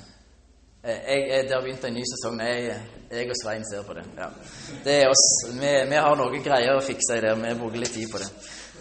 Eh, 0.84 0.98
jeg, 1.08 1.46
har 1.48 1.62
begynt 1.64 1.84
en 1.88 1.94
ny 1.96 2.02
sesong. 2.04 2.40
Jeg, 2.44 2.74
jeg 3.10 3.30
og 3.32 3.38
Svein 3.40 3.64
ser 3.64 3.86
på 3.88 3.94
det. 3.96 4.02
Ja. 4.18 4.26
Det 4.84 4.96
er 5.02 5.08
oss. 5.08 5.22
Vi, 5.48 5.70
vi 5.88 6.00
har 6.06 6.18
noen 6.20 6.44
greier 6.44 6.76
å 6.76 6.82
fikse 6.84 7.16
i 7.16 7.22
det. 7.24 7.32
Vi 7.40 7.54
bruker 7.60 7.80
litt 7.80 7.94
tid 7.96 8.10
på 8.12 8.20
det. 8.20 8.28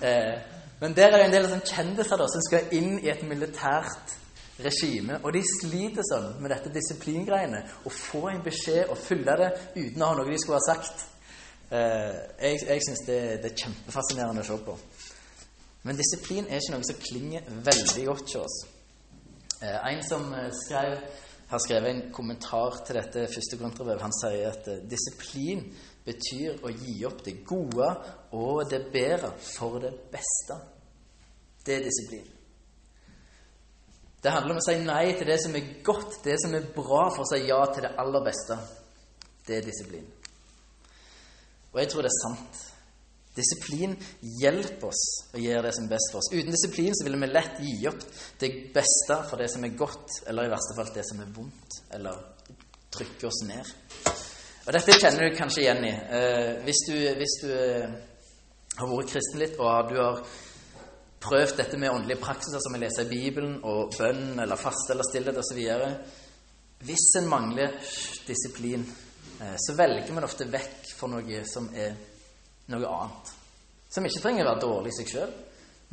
Eh, 0.10 0.34
men 0.82 0.96
der 0.98 1.14
er 1.14 1.22
det 1.22 1.30
en 1.30 1.36
del 1.38 1.48
sånn 1.48 1.64
kjendiser 1.64 2.20
da, 2.20 2.28
som 2.28 2.44
skal 2.44 2.76
inn 2.76 2.98
i 3.00 3.08
et 3.12 3.24
militært 3.24 4.18
regime. 4.62 5.18
Og 5.24 5.34
de 5.34 5.42
sliter 5.48 6.06
sånn 6.08 6.38
med 6.42 6.54
dette 6.54 6.72
disiplingreiene. 6.74 7.64
Å 7.86 7.94
få 7.94 8.28
en 8.32 8.44
beskjed 8.46 8.92
og 8.92 9.00
følge 9.00 9.38
det 9.42 9.50
uten 9.78 10.04
å 10.04 10.12
ha 10.12 10.20
noe 10.20 10.30
de 10.30 10.40
skulle 10.42 10.60
ha 10.60 10.68
sagt. 10.68 11.08
Eh, 11.74 12.20
jeg 12.44 12.62
jeg 12.68 12.86
syns 12.86 13.06
det, 13.08 13.20
det, 13.42 13.52
er 13.52 13.64
kjempefascinerende 13.64 14.44
å 14.44 14.50
se 14.52 14.60
på. 14.68 14.78
Men 15.84 16.00
disiplin 16.00 16.48
er 16.48 16.62
ikke 16.62 16.76
noe 16.76 16.88
som 16.88 17.02
klinger 17.02 17.48
veldig 17.66 18.06
godt 18.12 18.28
hos 18.28 18.42
oss. 18.44 18.60
Eh, 19.64 19.80
en 19.90 20.04
som 20.06 20.30
eh, 20.38 20.52
skrev, 20.64 21.00
har 21.50 21.64
skrevet 21.66 21.90
en 21.90 22.06
kommentar 22.14 22.84
til 22.86 23.00
dette 23.00 23.26
første 23.34 23.60
korinterbrevet, 23.60 24.06
han 24.06 24.16
sier 24.20 24.52
at 24.52 24.70
disiplin 24.90 25.66
betyr 26.04 26.62
å 26.66 26.72
gi 26.76 26.98
opp 27.08 27.24
det 27.26 27.40
gode 27.48 27.90
og 28.36 28.64
det 28.70 28.86
bedre 28.92 29.32
for 29.40 29.80
det 29.84 29.94
beste. 30.12 30.60
Det 31.64 31.78
er 31.78 31.86
disiplin. 31.88 32.33
Det 34.24 34.32
handler 34.32 34.56
om 34.56 34.62
å 34.62 34.64
si 34.64 34.76
nei 34.80 35.08
til 35.20 35.28
det 35.28 35.40
som 35.44 35.56
er 35.60 35.72
godt, 35.84 36.22
det 36.24 36.38
som 36.40 36.54
er 36.56 36.68
bra, 36.76 37.08
for 37.12 37.26
å 37.26 37.32
si 37.34 37.42
ja 37.44 37.60
til 37.74 37.84
det 37.84 37.96
aller 38.00 38.24
beste. 38.24 38.56
Det 39.44 39.58
er 39.58 39.66
disiplin. 39.68 40.06
Og 41.74 41.82
jeg 41.82 41.90
tror 41.92 42.06
det 42.06 42.12
er 42.14 42.22
sant. 42.22 42.62
Disiplin 43.34 43.96
hjelper 44.40 44.92
oss 44.92 45.04
å 45.34 45.42
gjøre 45.42 45.66
det 45.66 45.74
som 45.76 45.88
er 45.88 45.96
best 45.96 46.14
for 46.14 46.22
oss. 46.22 46.30
Uten 46.32 46.54
disiplin 46.54 46.96
så 46.96 47.08
ville 47.08 47.20
vi 47.20 47.30
lett 47.32 47.60
gi 47.66 47.76
opp 47.90 48.04
det 48.40 48.52
beste 48.76 49.18
for 49.28 49.42
det 49.42 49.50
som 49.52 49.66
er 49.66 49.76
godt, 49.78 50.20
eller 50.30 50.48
i 50.48 50.54
verste 50.54 50.78
fall 50.78 50.94
det 50.96 51.06
som 51.10 51.24
er 51.24 51.34
vondt, 51.34 51.80
eller 51.98 52.22
trykke 52.94 53.28
oss 53.28 53.42
ned. 53.50 53.76
Og 54.64 54.72
Dette 54.78 54.96
kjenner 55.02 55.28
du 55.28 55.36
kanskje 55.36 55.66
igjen 55.66 55.84
i. 55.90 55.92
Eh, 55.92 56.50
hvis 56.64 56.86
du, 56.88 56.96
hvis 57.20 57.38
du 57.42 57.50
eh, 57.52 57.96
har 58.78 58.94
vært 58.94 59.12
kristen 59.12 59.42
litt, 59.42 59.58
og 59.60 59.92
du 59.92 60.00
har 60.00 60.22
prøvd 61.24 61.56
dette 61.58 61.80
med 61.80 61.92
åndelige 61.92 62.22
praksiser 62.22 62.62
som 62.62 62.76
vi 62.76 62.82
leser 62.84 63.08
i 63.08 63.12
Bibelen, 63.12 63.60
og 63.64 63.94
bønn 63.98 64.40
eller 64.44 64.60
faste 64.60 64.94
eller 64.94 65.08
stillhet 65.08 65.40
osv. 65.40 65.62
Hvis 66.84 67.06
en 67.20 67.30
mangler 67.32 67.78
disiplin, 68.28 68.84
eh, 69.42 69.56
så 69.68 69.78
velger 69.78 70.14
man 70.14 70.28
ofte 70.28 70.50
vekk 70.52 70.92
for 70.98 71.14
noe 71.14 71.46
som 71.48 71.70
er 71.76 71.96
noe 72.74 72.92
annet. 72.92 73.32
Som 73.90 74.06
ikke 74.10 74.24
trenger 74.24 74.46
å 74.46 74.52
være 74.52 74.66
dårlig 74.66 74.92
i 74.92 74.98
seg 75.00 75.14
sjøl, 75.14 75.34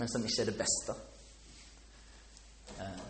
men 0.00 0.10
som 0.10 0.26
ikke 0.26 0.42
er 0.42 0.50
det 0.50 0.58
beste. 0.58 0.98
Eh, 2.80 3.00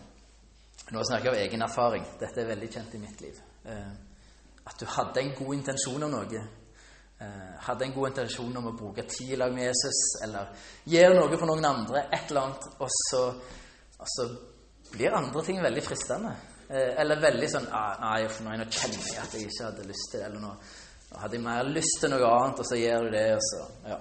nå 0.91 1.03
snakker 1.07 1.31
jeg 1.31 1.33
av 1.33 1.43
egen 1.47 1.65
erfaring. 1.65 2.07
Dette 2.19 2.43
er 2.43 2.49
veldig 2.51 2.71
kjent 2.71 2.95
i 2.95 3.01
mitt 3.01 3.21
liv. 3.23 3.37
Eh, 3.65 3.91
at 4.67 4.77
du 4.77 4.85
hadde 4.85 5.23
en 5.23 5.35
god 5.37 5.55
intensjon 5.55 6.03
om 6.05 6.11
noe, 6.11 6.41
hadde 7.65 7.85
en 7.85 7.93
god 7.93 8.11
intensjon 8.11 8.57
om 8.57 8.69
å 8.71 8.77
bruke 8.77 9.05
tid 9.09 9.33
i 9.35 9.39
lag 9.39 9.53
med 9.53 9.67
Jesus, 9.67 9.99
eller 10.25 10.53
gjøre 10.89 11.17
noe 11.19 11.37
for 11.37 11.49
noen 11.51 11.67
andre, 11.69 12.05
et 12.09 12.31
eller 12.31 12.47
annet, 12.47 12.69
og 12.81 12.93
så, 12.95 13.25
og 14.01 14.09
så 14.15 14.27
blir 14.91 15.17
andre 15.17 15.43
ting 15.45 15.61
veldig 15.63 15.83
fristende. 15.85 16.33
Eh, 16.71 16.93
eller 17.01 17.19
veldig 17.19 17.49
sånn 17.51 17.67
ah, 17.75 17.97
Nei, 17.99 18.29
for 18.31 18.47
nå 18.47 18.55
kjenner 18.71 19.03
jeg 19.03 19.19
at 19.19 19.33
jeg 19.35 19.49
ikke 19.49 19.65
hadde 19.67 19.87
lyst 19.89 20.11
til 20.11 20.21
det. 20.21 20.27
Eller 20.29 20.43
nå, 20.43 20.51
nå 21.11 21.19
hadde 21.19 21.37
jeg 21.37 21.43
mer 21.43 21.67
lyst 21.67 21.99
til 21.99 22.13
noe 22.13 22.29
annet, 22.31 22.61
og 22.63 22.69
så 22.69 22.79
gjør 22.79 23.07
du 23.07 23.17
det, 23.17 23.27
og 23.35 23.45
så 23.49 23.67
Ja. 23.91 23.99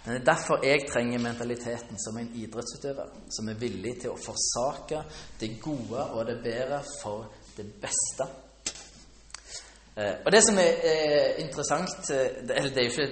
Men 0.00 0.14
det 0.14 0.20
er 0.20 0.28
derfor 0.30 0.62
jeg 0.64 0.86
trenger 0.88 1.20
mentaliteten 1.20 1.98
som 2.00 2.16
en 2.16 2.30
idrettsutøver, 2.34 3.10
som 3.36 3.48
er 3.52 3.58
villig 3.60 3.98
til 4.00 4.14
å 4.14 4.16
forsake 4.16 5.02
det 5.42 5.50
gode 5.60 6.06
og 6.14 6.24
det 6.26 6.38
bedre 6.40 6.78
for 7.02 7.26
det 7.58 7.66
beste. 7.82 8.24
Eh, 9.96 10.16
og 10.24 10.30
det 10.32 10.40
som 10.46 10.58
er 10.62 10.84
eh, 10.86 11.40
interessant 11.42 12.10
eh, 12.14 12.36
Eller 12.46 12.70
det 12.70 12.78
er 12.78 12.86
jo 12.86 12.92
ikke 12.94 13.06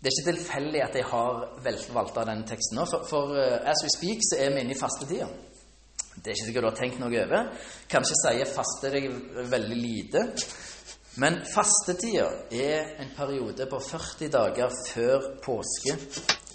Det 0.00 0.08
er 0.08 0.14
ikke 0.14 0.30
tilfeldig 0.30 0.80
at 0.82 0.94
jeg 0.96 1.04
har 1.10 1.42
valgt 1.92 2.16
av 2.16 2.26
denne 2.26 2.46
teksten 2.48 2.78
nå, 2.78 2.86
for, 2.90 3.04
for 3.06 3.34
uh, 3.36 3.58
as 3.70 3.84
we 3.84 3.90
speak 3.92 4.24
så 4.26 4.40
er 4.42 4.50
vi 4.50 4.64
inne 4.64 4.74
i 4.74 4.78
fastetida. 4.80 5.28
Det 6.16 6.32
er 6.32 6.34
ikke 6.34 6.46
sikkert 6.48 6.64
du 6.64 6.68
har 6.68 6.78
tenkt 6.80 6.98
noe 6.98 7.20
over. 7.20 7.52
Kanskje 7.92 8.16
sier 8.18 8.50
faste 8.50 8.90
deg 8.90 9.06
veldig 9.52 9.78
lite. 9.78 10.24
Men 11.22 11.38
fastetida 11.46 12.26
er 12.50 12.96
en 13.04 13.14
periode 13.14 13.68
på 13.70 13.78
40 13.92 14.32
dager 14.34 14.74
før 14.88 15.28
påske. 15.44 15.94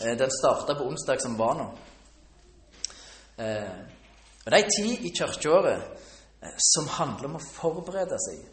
Den 0.03 0.35
starta 0.41 0.75
på 0.75 0.89
onsdag 0.89 1.23
som 1.23 1.39
var 1.39 1.55
nå. 1.61 1.69
Og 3.37 4.43
Det 4.43 4.51
er 4.51 4.59
ei 4.59 4.67
tid 4.75 5.07
i 5.07 5.15
kirkeåret 5.15 6.03
som 6.73 6.91
handler 6.99 7.31
om 7.31 7.39
å 7.39 7.47
forberede 7.47 8.19
seg 8.27 8.43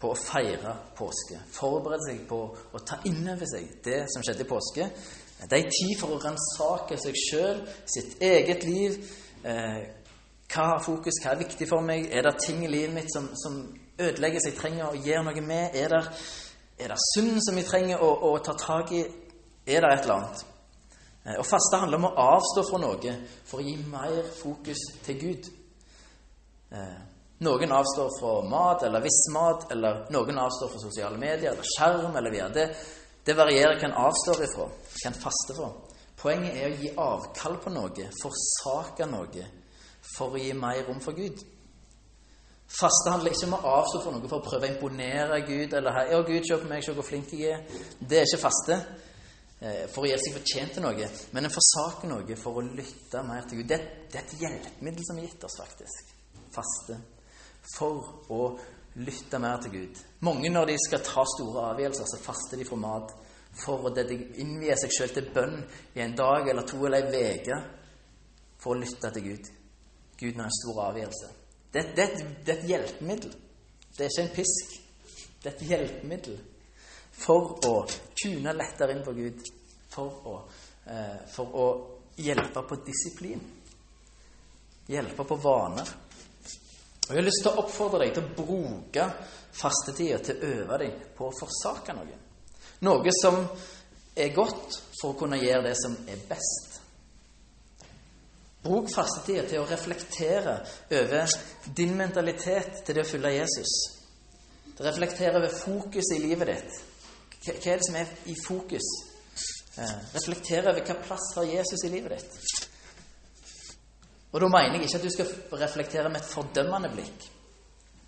på 0.00 0.10
å 0.10 0.16
feire 0.16 0.74
påske. 0.96 1.42
Forberede 1.52 2.06
seg 2.08 2.22
på 2.28 2.40
å 2.48 2.82
ta 2.86 3.00
inn 3.08 3.20
over 3.28 3.48
seg 3.48 3.80
det 3.84 4.04
som 4.12 4.24
skjedde 4.24 4.46
i 4.46 4.48
påske. 4.48 4.86
Det 5.40 5.58
er 5.58 5.72
tid 5.72 5.94
for 6.00 6.14
å 6.14 6.20
ransake 6.20 6.98
seg 7.00 7.16
sjøl, 7.16 7.60
sitt 7.88 8.20
eget 8.24 8.64
liv. 8.64 8.96
Eh, 9.44 9.80
hva 10.50 10.66
har 10.72 10.82
fokus? 10.84 11.20
Hva 11.22 11.34
er 11.34 11.42
viktig 11.44 11.68
for 11.68 11.84
meg? 11.84 12.08
Er 12.12 12.26
det 12.26 12.40
ting 12.44 12.64
i 12.64 12.70
livet 12.70 12.94
mitt 12.94 13.12
som, 13.12 13.28
som 13.38 13.60
ødelegger 14.00 14.42
seg, 14.42 14.54
jeg 14.54 14.60
trenger 14.60 14.88
å 14.88 15.00
gjøre 15.04 15.26
noe 15.28 15.44
med? 15.44 15.76
Er 15.76 15.92
det, 15.94 16.02
er 16.80 16.92
det 16.92 17.00
synd 17.12 17.40
som 17.44 17.60
jeg 17.60 17.68
trenger 17.68 18.04
å, 18.04 18.10
å, 18.30 18.32
ta 18.44 18.56
tak 18.58 18.92
i? 18.96 19.04
Er 19.68 19.84
det 19.84 19.92
et 19.92 20.08
eller 20.08 20.16
annet? 20.16 20.44
Eh, 21.26 21.38
å 21.40 21.46
faste 21.46 21.80
handler 21.80 22.00
om 22.00 22.08
å 22.08 22.16
avstå 22.38 22.66
fra 22.70 22.82
noe 22.82 23.16
for 23.44 23.60
å 23.60 23.68
gi 23.68 23.76
mer 23.84 24.20
fokus 24.40 24.84
til 25.04 25.20
Gud. 25.20 25.52
Eh, 26.72 27.00
noen 27.40 27.72
avstår 27.72 28.10
fra 28.18 28.32
mat 28.44 28.82
eller 28.82 29.00
viss 29.00 29.20
mat, 29.32 29.70
eller 29.72 30.02
noen 30.12 30.38
avstår 30.38 30.72
fra 30.72 30.80
sosiale 30.82 31.18
medier 31.18 31.52
eller 31.52 31.68
skjerm 31.76 32.16
eller 32.16 32.34
via 32.34 32.48
det. 32.52 32.66
Det 33.24 33.36
varierer 33.36 33.78
hva 33.80 33.88
en 33.88 34.00
avstår 34.02 34.42
ifra, 34.44 34.66
hva 34.68 35.06
en 35.08 35.22
faster 35.22 35.56
fra. 35.56 35.70
Poenget 36.20 36.58
er 36.60 36.68
å 36.68 36.76
gi 36.76 36.90
avkall 37.00 37.56
på 37.64 37.72
noe, 37.72 38.10
forsake 38.20 39.08
noe, 39.08 39.46
for 40.16 40.36
å 40.36 40.40
gi 40.40 40.52
mer 40.56 40.82
rom 40.84 41.00
for 41.00 41.16
Gud. 41.16 41.40
Faste 42.70 43.10
handler 43.10 43.32
ikke 43.32 43.48
om 43.48 43.56
å 43.56 43.70
avstå 43.80 44.02
fra 44.04 44.12
noe 44.14 44.28
for 44.28 44.38
å 44.38 44.44
prøve 44.44 44.68
å 44.68 44.70
imponere 44.74 45.40
Gud. 45.46 45.72
eller 45.74 45.92
her, 45.92 46.12
'Å, 46.12 46.26
Gud, 46.26 46.44
på 46.62 46.68
meg, 46.68 46.84
se 46.84 46.92
hvor 46.92 47.02
flink 47.02 47.32
jeg 47.32 47.50
er.' 47.50 47.64
Det 48.00 48.18
er 48.18 48.26
ikke 48.28 48.44
faste 48.48 48.74
eh, 49.60 49.86
for 49.88 50.04
å 50.04 50.06
gjøre 50.06 50.20
seg 50.20 50.36
fortjent 50.36 50.72
til 50.74 50.82
noe, 50.82 51.08
men 51.32 51.44
en 51.44 51.50
forsaker 51.50 52.08
noe 52.08 52.36
for 52.36 52.60
å 52.60 52.60
lytte 52.60 53.22
mer 53.22 53.42
til 53.48 53.58
Gud. 53.58 53.68
Det, 53.68 53.80
det 54.12 54.20
er 54.20 54.24
et 54.24 54.40
hjelpemiddel 54.40 55.04
som 55.08 55.18
er 55.18 55.26
gitt 55.26 55.44
oss, 55.44 55.56
faktisk. 55.58 56.14
Faste 56.54 57.00
for 57.76 58.30
å 58.32 58.44
lytte 59.00 59.38
mer 59.38 59.60
til 59.62 59.74
Gud. 59.74 60.00
Mange 60.26 60.50
når 60.50 60.72
de 60.72 60.78
skal 60.82 61.02
ta 61.06 61.24
store 61.28 61.70
avgjørelser, 61.72 62.08
så 62.10 62.22
faster 62.22 62.58
de 62.58 62.66
fra 62.68 62.78
mat 62.80 63.12
for 63.60 63.88
å 63.88 63.92
innvie 63.94 64.76
seg 64.78 64.94
selv 64.94 65.16
til 65.16 65.30
bønn 65.34 65.56
i 65.96 66.02
en 66.04 66.16
dag 66.16 66.48
eller 66.48 66.66
to 66.68 66.80
eller 66.86 67.10
ei 67.14 67.38
uke 67.40 67.60
for 68.60 68.74
å 68.74 68.80
lytte 68.80 69.10
til 69.14 69.26
Gud. 69.30 69.50
Gud 70.20 70.36
når 70.36 70.50
en 70.50 70.58
stor 70.58 70.82
avgjørelse. 70.88 71.30
Det, 71.72 71.84
det, 71.96 72.06
det, 72.44 72.54
er 72.54 72.58
et 72.58 72.68
hjelpemiddel. 72.68 73.34
Det 73.96 74.04
er 74.04 74.10
ikke 74.10 74.26
en 74.26 74.34
pisk. 74.34 74.74
Det 75.40 75.50
er 75.50 75.54
et 75.54 75.68
hjelpemiddel 75.70 76.40
for 77.20 77.56
å 77.68 77.74
tune 78.18 78.54
lettere 78.56 78.96
inn 78.96 79.04
på 79.06 79.14
Gud. 79.16 79.40
For 79.90 80.28
å, 80.30 80.36
eh, 80.86 81.16
for 81.30 81.56
å 81.56 81.66
hjelpe 82.20 82.62
på 82.66 82.78
disiplin. 82.86 83.42
Hjelpe 84.90 85.24
på 85.24 85.38
vaner. 85.40 85.88
Og 87.10 87.16
Jeg 87.16 87.22
har 87.24 87.26
lyst 87.26 87.42
til 87.42 87.50
å 87.50 87.62
oppfordre 87.64 88.04
deg 88.04 88.12
til 88.14 88.22
å 88.22 88.34
bruke 88.36 89.04
fastetida 89.58 90.20
til 90.22 90.36
å 90.36 90.50
øve 90.54 90.76
deg 90.78 91.00
på 91.16 91.26
å 91.26 91.34
forsake 91.34 91.94
noe. 91.96 92.18
Noe 92.86 93.14
som 93.16 93.40
er 94.14 94.30
godt 94.36 94.76
for 95.00 95.10
å 95.10 95.18
kunne 95.18 95.40
gjøre 95.40 95.64
det 95.66 95.74
som 95.80 95.96
er 96.06 96.22
best. 96.28 96.78
Bruk 98.62 98.92
fastetida 98.94 99.42
til 99.48 99.64
å 99.64 99.66
reflektere 99.66 100.54
over 101.00 101.34
din 101.74 101.96
mentalitet 101.98 102.84
til 102.86 102.94
det 102.94 103.02
å 103.02 103.10
følge 103.10 103.34
Jesus. 103.40 103.74
Reflektere 104.78 105.42
over 105.42 105.60
fokuset 105.64 106.14
i 106.14 106.22
livet 106.28 106.54
ditt. 106.54 106.80
Hva 107.42 107.58
er 107.58 107.80
det 107.82 107.90
som 107.90 107.98
er 107.98 108.16
i 108.30 108.38
fokus? 108.46 108.94
Eh, 109.80 109.94
reflektere 110.14 110.70
over 110.70 110.86
hva 110.86 111.02
plass 111.02 111.32
har 111.40 111.56
Jesus 111.58 111.88
i 111.88 111.90
livet 111.90 112.20
ditt. 112.20 112.59
Og 114.32 114.40
da 114.40 114.48
mener 114.48 114.76
jeg 114.76 114.86
ikke 114.86 114.98
at 114.98 115.04
du 115.04 115.10
skal 115.10 115.60
reflektere 115.60 116.08
med 116.08 116.20
et 116.20 116.30
fordømmende 116.30 116.90
blikk. 116.92 117.26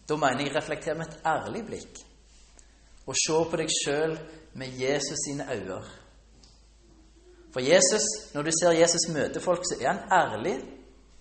Da 0.08 0.16
mener 0.16 0.44
jeg 0.44 0.54
reflektere 0.56 0.94
med 0.98 1.06
et 1.06 1.18
ærlig 1.26 1.64
blikk. 1.66 1.98
Og 3.06 3.18
se 3.18 3.38
på 3.50 3.58
deg 3.58 3.72
sjøl 3.74 4.14
med 4.54 4.78
Jesus 4.78 5.18
sine 5.26 5.48
øyne. 5.54 5.82
For 7.52 7.60
Jesus, 7.60 8.04
når 8.34 8.42
du 8.42 8.50
ser 8.60 8.78
Jesus 8.78 9.08
møte 9.12 9.40
folk, 9.40 9.64
så 9.66 9.76
er 9.80 9.92
han 9.92 10.12
ærlig, 10.12 10.54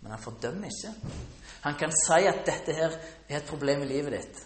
men 0.02 0.12
han 0.12 0.22
fordømmer 0.22 0.70
ikke. 0.70 0.94
Han 1.62 1.76
kan 1.80 1.92
si 2.06 2.28
at 2.28 2.46
dette 2.46 2.74
her 2.74 2.96
er 3.30 3.38
et 3.38 3.50
problem 3.50 3.82
i 3.82 3.90
livet 3.90 4.14
ditt. 4.14 4.40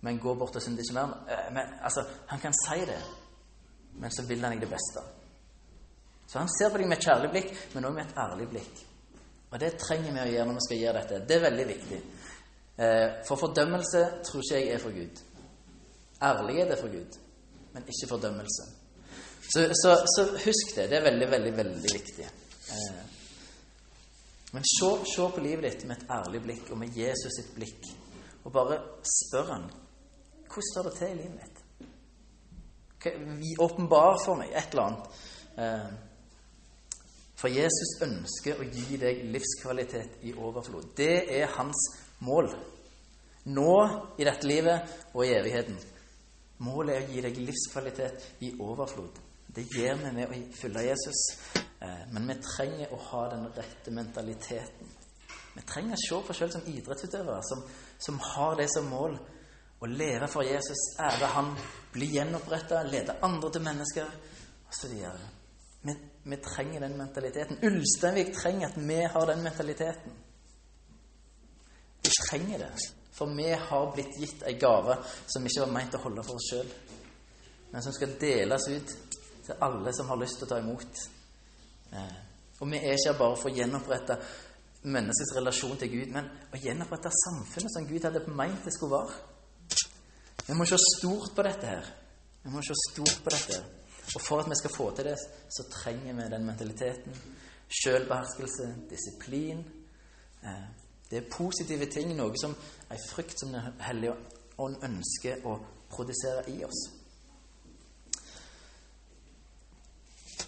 Men 0.00 0.20
gå 0.20 0.34
bort 0.34 0.56
og 0.56 0.62
synd 0.62 0.78
ikke 0.78 0.94
mer. 0.94 1.16
Eh, 1.28 1.52
men, 1.52 1.74
altså, 1.82 2.04
han 2.28 2.40
kan 2.40 2.52
si 2.52 2.80
det, 2.80 3.00
men 4.00 4.10
så 4.10 4.26
vil 4.28 4.44
han 4.44 4.52
deg 4.52 4.60
det 4.60 4.70
beste. 4.70 5.04
Så 6.34 6.40
han 6.42 6.48
ser 6.50 6.72
på 6.74 6.80
deg 6.80 6.88
med 6.90 6.98
et 6.98 7.04
kjærlig 7.06 7.28
blikk, 7.30 7.50
men 7.76 7.84
også 7.86 7.94
med 7.94 8.08
et 8.08 8.16
ærlig 8.18 8.46
blikk. 8.50 8.78
Og 9.54 9.60
det 9.62 9.68
trenger 9.78 10.10
vi 10.10 10.18
å 10.18 10.30
gjøre 10.32 10.46
når 10.48 10.56
vi 10.56 10.62
skal 10.64 10.78
gjøre 10.80 11.00
dette. 11.02 11.18
Det 11.30 11.34
er 11.36 11.42
veldig 11.44 11.66
viktig. 11.68 11.98
Eh, 12.82 13.10
for 13.28 13.38
fordømmelse 13.38 14.00
tror 14.26 14.40
ikke 14.42 14.56
jeg 14.58 14.72
er 14.74 14.80
for 14.82 14.96
Gud. 14.96 15.20
Ærlighet 16.26 16.72
er 16.74 16.80
for 16.80 16.90
Gud, 16.90 17.18
men 17.76 17.86
ikke 17.92 18.08
fordømmelse. 18.10 18.66
Så, 19.46 19.62
så, 19.78 19.92
så 20.10 20.24
husk 20.32 20.72
det. 20.74 20.88
Det 20.90 20.96
er 20.98 21.04
veldig, 21.04 21.28
veldig, 21.36 21.52
veldig 21.60 21.92
viktig. 21.92 22.26
Eh, 22.74 22.96
men 24.56 24.66
se, 24.72 24.88
se, 25.12 25.28
på 25.36 25.44
livet 25.44 25.68
ditt 25.68 25.84
med 25.86 26.02
et 26.02 26.10
ærlig 26.16 26.40
blikk 26.48 26.72
og 26.74 26.80
med 26.80 26.96
Jesus 26.98 27.36
sitt 27.38 27.52
blikk. 27.54 27.86
Og 28.42 28.50
bare 28.58 28.80
spør 29.06 29.52
han 29.52 29.68
hvordan 30.50 30.66
står 30.72 30.88
det 30.88 30.96
til 30.98 31.14
i 31.14 31.20
livet 31.20 31.38
mitt. 31.38 31.62
Åpenbar 33.68 34.18
for 34.24 34.42
meg 34.42 34.50
et 34.50 34.74
eller 34.74 34.88
annet. 34.88 36.10
For 37.44 37.52
Jesus 37.52 37.98
ønsker 38.00 38.56
å 38.56 38.64
gi 38.72 38.96
deg 38.96 39.18
livskvalitet 39.28 40.22
i 40.24 40.30
overflod. 40.32 40.94
Det 40.96 41.26
er 41.36 41.50
hans 41.58 41.82
mål. 42.24 42.48
Nå 43.52 43.74
i 44.16 44.24
dette 44.24 44.48
livet 44.48 44.94
og 45.12 45.26
i 45.26 45.34
evigheten. 45.36 45.76
Målet 46.64 46.94
er 46.94 47.04
å 47.04 47.12
gi 47.12 47.26
deg 47.26 47.42
livskvalitet 47.44 48.24
i 48.48 48.54
overflod. 48.64 49.20
Det 49.44 49.66
gjør 49.76 50.00
vi 50.06 50.14
med 50.16 50.32
å 50.32 50.40
følge 50.56 50.86
Jesus. 50.86 51.22
Eh, 51.84 52.08
men 52.16 52.32
vi 52.32 52.40
trenger 52.48 52.96
å 52.96 53.02
ha 53.10 53.22
den 53.34 53.44
rette 53.60 53.92
mentaliteten. 53.92 54.96
Vi 55.52 55.68
trenger 55.68 56.00
å 56.00 56.02
se 56.06 56.24
på 56.24 56.32
oss 56.32 56.42
selv 56.46 56.56
som 56.56 56.72
idrettsutøvere 56.72 57.44
som, 57.44 57.68
som, 58.08 58.24
har 58.32 58.56
det 58.56 58.70
som 58.72 58.88
mål. 58.88 59.20
Å 59.84 59.94
leve 60.00 60.32
for 60.32 60.48
Jesus, 60.48 60.88
ære 60.96 61.34
Han, 61.36 61.52
bli 61.92 62.14
gjenoppretta, 62.16 62.86
lede 62.88 63.20
andre 63.20 63.52
til 63.52 63.68
mennesker 63.68 64.20
osv. 64.72 65.02
Vi, 65.84 65.94
vi 66.22 66.36
trenger 66.36 66.80
den 66.80 66.96
mentaliteten. 66.96 67.58
Ulsteinvik 67.62 68.34
trenger 68.36 68.68
at 68.68 68.76
vi 68.76 69.00
har 69.04 69.26
den 69.26 69.42
mentaliteten. 69.42 70.12
Vi 72.02 72.10
trenger 72.30 72.58
det. 72.58 72.70
For 73.12 73.26
vi 73.26 73.50
har 73.52 73.90
blitt 73.94 74.16
gitt 74.18 74.42
ei 74.48 74.56
gave 74.58 74.96
som 75.26 75.44
ikke 75.46 75.66
var 75.66 75.74
meint 75.76 75.94
å 75.94 76.00
holde 76.02 76.24
for 76.26 76.40
oss 76.40 76.48
sjøl, 76.50 76.72
men 77.70 77.84
som 77.84 77.94
skal 77.94 78.16
deles 78.20 78.66
ut 78.72 78.94
til 79.44 79.60
alle 79.62 79.92
som 79.94 80.08
har 80.10 80.18
lyst 80.18 80.40
til 80.40 80.48
å 80.48 80.50
ta 80.50 80.58
imot. 80.64 81.04
Eh, 81.92 82.16
og 82.58 82.72
vi 82.72 82.80
er 82.80 82.96
ikke 82.96 83.12
her 83.12 83.20
bare 83.20 83.38
for 83.38 83.52
å 83.52 83.54
gjenopprette 83.54 84.18
menneskets 84.88 85.36
relasjon 85.36 85.78
til 85.78 85.92
Gud, 85.92 86.16
men 86.16 86.32
å 86.48 86.60
gjenopprette 86.64 87.12
samfunnet 87.20 87.76
som 87.76 87.86
Gud 87.92 88.08
hadde 88.08 88.24
meint 88.32 88.66
det 88.66 88.74
skulle 88.74 88.98
være. 88.98 89.22
Vi 90.48 90.58
må 90.58 90.66
se 90.68 90.80
stort 90.80 91.36
på 91.36 91.44
dette 91.46 91.70
her. 91.70 91.94
Vi 92.42 92.52
må 92.52 92.64
se 92.64 92.76
stort 92.88 93.20
på 93.24 93.32
dette. 93.36 93.60
her. 93.60 93.83
Og 94.14 94.20
for 94.20 94.40
at 94.40 94.50
vi 94.50 94.54
skal 94.54 94.70
få 94.76 94.90
til 94.96 95.04
det, 95.04 95.18
så 95.56 95.64
trenger 95.72 96.12
vi 96.14 96.30
den 96.34 96.46
mentaliteten. 96.46 97.16
Selvbeherskelse, 97.84 98.74
disiplin. 98.90 99.58
Eh, 100.44 100.64
det 101.10 101.18
er 101.18 101.30
positive 101.36 101.86
ting, 101.86 102.12
noe 102.16 102.36
som 102.40 102.56
ei 102.90 102.98
frykt 103.08 103.40
som 103.40 103.52
Den 103.52 103.80
hellige 103.80 104.16
ånd 104.58 104.76
ønsker 104.84 105.46
å 105.46 105.56
produsere 105.90 106.44
i 106.52 106.64
oss. 106.64 106.84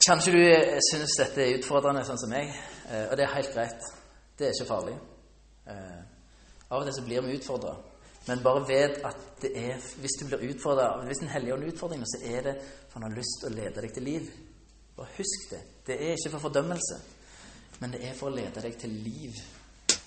Kanskje 0.06 0.32
du 0.32 0.40
eh, 0.44 0.78
syns 0.92 1.16
dette 1.18 1.42
er 1.42 1.58
utfordrende, 1.58 2.04
sånn 2.04 2.20
som 2.20 2.30
meg. 2.30 2.52
Eh, 2.90 3.08
og 3.10 3.16
det 3.16 3.26
er 3.26 3.34
helt 3.34 3.54
greit. 3.54 3.92
Det 4.38 4.46
er 4.46 4.54
ikke 4.54 4.68
farlig. 4.68 4.96
Av 5.66 6.78
og 6.78 6.84
til 6.86 6.94
så 6.94 7.02
blir 7.02 7.24
vi 7.24 7.38
utfordra. 7.40 7.72
Men 8.26 8.42
bare 8.42 8.64
vet 8.68 8.98
at 9.06 9.18
det 9.42 9.52
er, 9.54 9.82
hvis 10.02 10.16
du 10.18 10.24
blir 10.26 10.48
utfordra 10.50 11.04
Hvis 11.06 11.20
Den 11.22 11.28
hellige 11.30 11.54
ånd 11.54 11.68
utfordrer 11.68 12.02
så 12.10 12.22
er 12.26 12.42
det 12.42 12.54
for 12.88 12.98
han 12.98 13.10
har 13.10 13.18
lyst 13.18 13.42
til 13.42 13.52
å 13.52 13.56
lede 13.56 13.82
deg 13.84 13.92
til 13.94 14.06
liv. 14.08 14.30
Bare 14.96 15.12
husk 15.18 15.50
det. 15.50 15.60
Det 15.86 15.96
er 16.00 16.16
ikke 16.16 16.32
for 16.32 16.46
fordømmelse, 16.48 17.00
men 17.80 17.92
det 17.92 18.00
er 18.08 18.14
for 18.16 18.30
å 18.30 18.36
lede 18.36 18.62
deg 18.64 18.78
til 18.80 18.94
liv. 19.04 19.36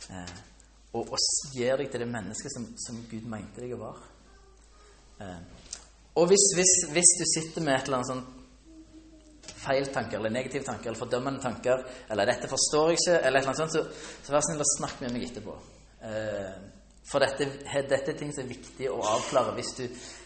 Eh, 0.09 0.39
og, 0.97 1.11
og 1.13 1.53
gjøre 1.53 1.83
deg 1.83 1.91
til 1.93 2.01
det 2.01 2.09
mennesket 2.09 2.55
som, 2.55 2.65
som, 2.81 3.03
Gud 3.11 3.27
mente 3.29 3.61
deg 3.61 3.75
være. 3.77 4.09
Eh, 5.21 5.37
Og 6.17 6.25
hvis, 6.27 6.45
hvis, 6.57 6.73
hvis 6.91 7.11
du 7.19 7.25
sitter 7.35 7.61
med 7.61 7.75
et 7.75 7.85
eller 7.87 7.99
annet 7.99 8.09
sånn 8.09 8.25
feil 9.59 9.85
tanker 9.93 10.17
eller 10.17 10.33
negative 10.33 10.65
tanker 10.65 10.89
eller 10.89 10.99
fordømmende 10.99 11.41
tanker, 11.43 11.85
eller 12.09 12.25
'dette 12.25 12.49
forstår 12.49 12.89
jeg 12.89 12.97
ikke', 12.97 13.19
eller 13.27 13.39
et 13.39 13.45
eller 13.45 13.53
annet 13.53 13.61
sånt, 13.61 13.77
så, 13.77 14.25
så 14.25 14.33
vær 14.33 14.43
snill 14.47 14.65
og 14.65 14.71
snakk 14.73 15.01
med 15.03 15.13
meg 15.13 15.29
etterpå. 15.29 15.55
Eh, 16.09 16.78
for 17.09 17.23
dette, 17.23 17.47
dette, 17.65 18.11
er 18.13 18.17
ting 18.17 18.31
som 18.35 18.43
er 18.43 18.51
viktig 18.53 18.89
å 18.91 18.99
avklare 19.15 19.55
hvis 19.57 19.73
du, 19.79 19.83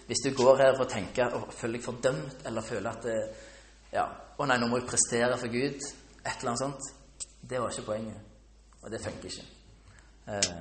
hvis 0.10 0.24
du 0.26 0.34
går 0.36 0.60
her 0.60 0.76
for 0.76 0.86
å 0.86 0.92
tenke 0.92 1.30
og 1.38 1.54
føler 1.56 1.80
deg 1.80 1.86
fordømt, 1.86 2.44
eller 2.50 2.68
føler 2.68 2.90
at 2.92 3.08
det, 3.08 3.18
ja, 3.94 4.06
'Å 4.34 4.46
nei, 4.50 4.58
nå 4.58 4.68
må 4.68 4.80
jeg 4.80 4.90
prestere 4.90 5.38
for 5.38 5.48
Gud', 5.54 5.84
et 6.26 6.40
eller 6.40 6.50
annet 6.52 6.60
sånt. 6.60 6.88
Det 7.50 7.60
var 7.62 7.70
ikke 7.70 7.86
poenget. 7.86 8.18
Og 8.82 8.92
det 8.92 9.02
funker 9.04 9.30
ikke. 9.30 9.46
Eh, 10.28 10.56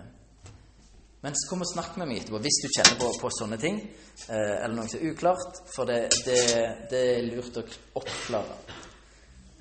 men 1.23 1.35
så 1.39 1.49
kom 1.49 1.65
og 1.65 1.71
snakk 1.71 1.97
med 1.97 2.11
meg 2.11 2.21
etterpå 2.21 2.41
hvis 2.43 2.61
du 2.63 2.69
kjenner 2.69 2.99
på, 3.01 3.09
på 3.23 3.31
sånne 3.39 3.59
ting, 3.63 3.81
eh, 4.29 4.57
eller 4.65 4.75
noe 4.77 4.91
som 4.91 5.01
er 5.01 5.13
uklart, 5.15 5.61
for 5.73 5.89
det, 5.89 6.01
det, 6.27 6.39
det 6.91 7.03
er 7.15 7.29
lurt 7.31 7.57
å 7.57 7.65
oppklare. 8.03 8.57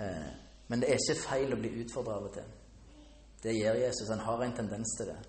Eh, 0.01 0.31
men 0.67 0.81
det 0.81 0.89
er 0.89 0.99
ikke 0.99 1.21
feil 1.21 1.53
å 1.53 1.59
bli 1.61 1.71
utfordra 1.83 2.17
av 2.17 2.27
og 2.27 2.33
til. 2.35 2.49
Det 3.41 3.53
gjør 3.55 3.79
Jesus. 3.85 4.09
Han 4.09 4.25
har 4.25 4.43
en 4.45 4.57
tendens 4.57 4.97
til 4.97 5.09
det. 5.13 5.19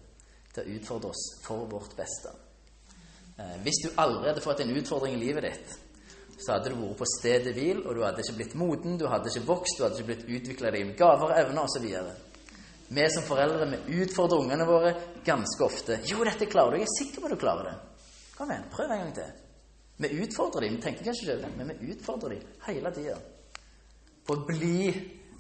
Til 0.53 0.65
å 0.65 0.75
utfordre 0.77 1.13
oss 1.13 1.23
for 1.45 1.69
vårt 1.71 1.95
beste. 1.97 2.33
Eh, 3.39 3.55
hvis 3.65 3.81
du 3.85 3.89
aldri 4.03 4.29
hadde 4.29 4.45
fått 4.45 4.61
en 4.61 4.75
utfordring 4.77 5.17
i 5.17 5.23
livet 5.23 5.47
ditt, 5.49 5.79
så 6.43 6.57
hadde 6.57 6.73
du 6.73 6.81
vært 6.81 6.99
på 6.99 7.09
stedet 7.09 7.55
hvil, 7.57 7.85
og 7.87 7.95
du 7.97 8.03
hadde 8.05 8.25
ikke 8.25 8.37
blitt 8.41 8.59
moden, 8.59 8.99
du 8.99 9.07
hadde 9.09 9.31
ikke 9.31 9.47
vokst, 9.49 9.79
du 9.79 9.87
hadde 9.87 10.01
ikke 10.01 10.11
blitt 10.11 10.29
utvikla 10.29 10.73
deg 10.75 10.87
med 10.89 10.99
gaver 10.99 11.31
og 11.31 11.39
evner 11.39 11.65
osv. 11.65 11.87
Vi 12.93 13.07
som 13.15 13.25
foreldre 13.25 13.69
vi 13.71 14.03
utfordrer 14.03 14.43
ungene 14.43 14.67
våre 14.69 14.93
ganske 15.25 15.65
ofte. 15.65 16.01
'Jo, 16.05 16.25
dette 16.29 16.51
klarer 16.51 16.77
du. 16.77 16.83
Jeg 16.83 16.91
er 16.91 16.99
sikker 16.99 17.21
på 17.21 17.31
at 17.31 17.33
du 17.33 17.41
klarer 17.41 17.71
det.' 17.71 17.79
Kom 18.37 18.51
igjen, 18.51 18.69
prøv 18.73 18.91
en 18.91 19.03
gang 19.05 19.15
til. 19.15 19.31
Vi 20.03 20.09
utfordrer 20.25 20.61
dem. 20.67 20.77
Vi 20.77 20.83
tenker 20.83 21.05
kanskje 21.05 21.25
ikke 21.25 21.35
over 21.37 21.49
det, 21.49 21.57
men 21.57 21.73
vi 21.81 21.93
utfordrer 21.95 22.35
dem 22.35 22.43
hele 22.67 22.93
tida. 22.93 23.17
På 24.27 24.37
å 24.37 24.45
bli 24.47 24.93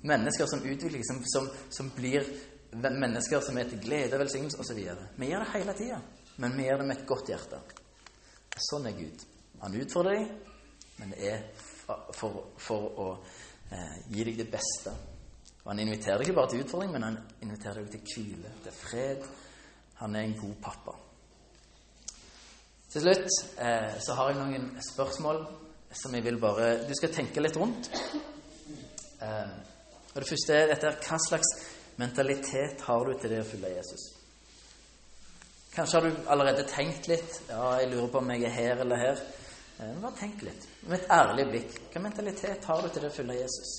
mennesker 0.02 0.48
som 0.50 0.64
utvikler 0.64 1.04
som, 1.06 1.20
som, 1.34 1.48
som, 1.70 1.90
blir 1.96 2.26
mennesker 2.72 3.40
som 3.44 3.58
er 3.58 3.68
til 3.68 3.80
glede 3.82 4.18
velsignelse 4.18 4.60
osv. 4.60 4.80
Vi 5.16 5.28
gjør 5.28 5.44
det 5.44 5.52
hele 5.56 5.74
tida, 5.76 6.00
men 6.36 6.56
vi 6.56 6.66
gjør 6.68 6.82
det 6.82 6.88
med 6.88 6.96
et 7.00 7.06
godt 7.06 7.32
hjerte. 7.32 7.60
Sånn 8.70 8.88
er 8.88 8.96
Gud. 8.96 9.24
Han 9.62 9.76
utfordrer 9.78 10.18
deg, 10.18 10.52
men 11.00 11.14
det 11.14 11.30
er 11.30 11.44
for, 12.16 12.52
for 12.60 13.00
å 13.00 13.08
eh, 13.72 13.96
gi 14.12 14.26
deg 14.28 14.40
det 14.42 14.50
beste. 14.52 14.92
Og 15.62 15.70
Han 15.70 15.82
inviterer 15.84 16.18
deg 16.18 16.28
ikke 16.28 16.40
bare 16.40 16.50
til 16.52 16.64
utfordring, 16.64 16.92
men 16.92 17.06
han 17.06 17.18
inviterer 17.44 17.84
deg 17.84 17.92
til 17.92 18.26
hvile, 18.26 18.52
til 18.64 18.74
fred. 18.74 19.26
Han 20.02 20.16
er 20.16 20.26
en 20.26 20.38
god 20.40 20.54
pappa. 20.64 20.94
Til 22.92 23.04
slutt 23.04 23.28
eh, 23.62 23.92
så 24.04 24.16
har 24.18 24.32
jeg 24.32 24.40
noen 24.40 24.72
spørsmål 24.84 25.44
som 25.96 26.14
jeg 26.16 26.24
vil 26.24 26.38
bare 26.40 26.82
Du 26.88 26.92
skal 26.96 27.12
tenke 27.14 27.40
litt 27.40 27.56
rundt. 27.56 27.88
Eh, 29.22 29.54
og 30.12 30.18
Det 30.18 30.28
første 30.28 30.56
er 30.56 30.72
dette 30.74 30.90
Hva 31.06 31.20
slags 31.22 31.54
mentalitet 32.00 32.80
har 32.86 33.04
du 33.04 33.14
til 33.18 33.32
det 33.32 33.40
å 33.42 33.48
følge 33.48 33.76
Jesus? 33.76 34.10
Kanskje 35.72 35.98
har 35.98 36.08
du 36.08 36.26
allerede 36.28 36.66
tenkt 36.68 37.06
litt. 37.08 37.38
Ja, 37.48 37.78
jeg 37.80 37.92
lurer 37.94 38.10
på 38.12 38.20
om 38.20 38.30
jeg 38.34 38.44
er 38.44 38.52
her 38.52 38.82
eller 38.84 39.00
her. 39.00 39.20
Eh, 39.80 39.94
bare 40.02 40.18
tenk 40.18 40.42
litt. 40.44 40.66
Med 40.84 40.98
et 40.98 41.12
ærlig 41.16 41.46
blikk. 41.48 41.78
Hva 41.92 42.02
mentalitet 42.04 42.66
har 42.68 42.82
du 42.82 42.88
til 42.88 43.04
det 43.04 43.08
å 43.08 43.14
følge 43.14 43.38
Jesus? 43.38 43.70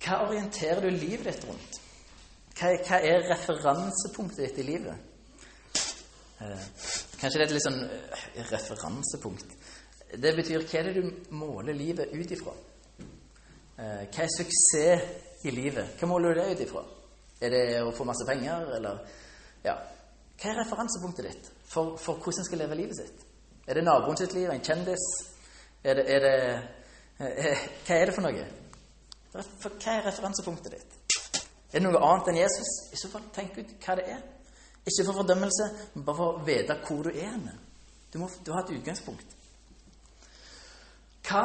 Hva 0.00 0.18
orienterer 0.26 0.84
du 0.84 0.90
livet 0.92 1.24
ditt 1.30 1.46
rundt? 1.48 1.80
Hva, 2.60 2.98
er 2.98 3.24
referansepunktet 3.30 4.42
ditt 4.44 4.60
i 4.60 4.68
livet? 4.68 5.08
Eh, 6.40 6.68
kanskje 7.20 7.38
det 7.38 7.46
er 7.46 7.48
et 7.48 7.56
litt 7.56 7.64
sånn 7.64 7.82
eh, 7.86 8.44
referansepunkt. 8.52 9.56
Det 10.20 10.36
betyr 10.36 10.66
hva 10.66 10.82
er 10.82 10.90
det 10.90 11.00
du 11.00 11.32
måler 11.32 11.80
livet 11.80 12.12
ut 12.12 12.36
ifra? 12.36 12.52
Hva 13.80 14.24
er 14.26 14.32
suksess 14.36 15.29
i 15.42 15.50
livet? 15.54 15.96
Hva 15.98 16.08
måler 16.08 16.34
du 16.34 16.40
det 16.40 16.52
ut 16.52 16.62
ifra? 16.66 16.84
Er 17.40 17.54
det 17.54 17.64
å 17.82 17.92
få 17.96 18.04
masse 18.08 18.26
penger, 18.28 18.76
eller 18.76 19.00
Ja. 19.64 19.76
Hva 20.40 20.50
er 20.50 20.62
referansepunktet 20.62 21.26
ditt 21.26 21.50
for, 21.68 21.96
for 22.00 22.16
hvordan 22.16 22.40
en 22.40 22.46
skal 22.48 22.58
leve 22.62 22.78
livet 22.78 22.96
sitt? 22.96 23.26
Er 23.66 23.74
det 23.74 23.84
naboen 23.84 24.16
sitt 24.16 24.32
liv? 24.34 24.48
En 24.50 24.62
kjendis? 24.64 25.04
Er 25.84 25.94
det, 25.94 26.04
er 26.08 26.20
det, 26.24 26.32
er, 27.18 27.64
hva 27.86 27.96
er 27.96 28.06
det 28.06 28.14
for 28.16 28.24
noe? 28.24 28.46
For 29.32 29.76
hva 29.76 29.96
er 29.98 30.06
referansepunktet 30.08 30.76
ditt? 30.76 30.96
Er 31.70 31.78
det 31.78 31.84
noe 31.84 32.00
annet 32.02 32.32
enn 32.32 32.40
Jesus? 32.40 32.70
I 32.92 32.98
så 32.98 33.10
fall, 33.12 33.28
tenk 33.34 33.58
ut 33.60 33.74
hva 33.84 33.96
det 34.00 34.06
er. 34.16 34.22
Ikke 34.80 35.04
for 35.06 35.20
fordømmelse, 35.20 35.68
men 35.94 36.06
bare 36.06 36.18
for 36.18 36.38
å 36.40 36.46
vite 36.46 36.78
hvor 36.86 37.04
du 37.04 37.12
er 37.12 37.28
henne. 37.28 37.54
Du 38.10 38.18
må 38.18 38.30
du 38.44 38.50
har 38.52 38.64
et 38.64 38.72
utgangspunkt. 38.74 39.36
Hva 41.28 41.44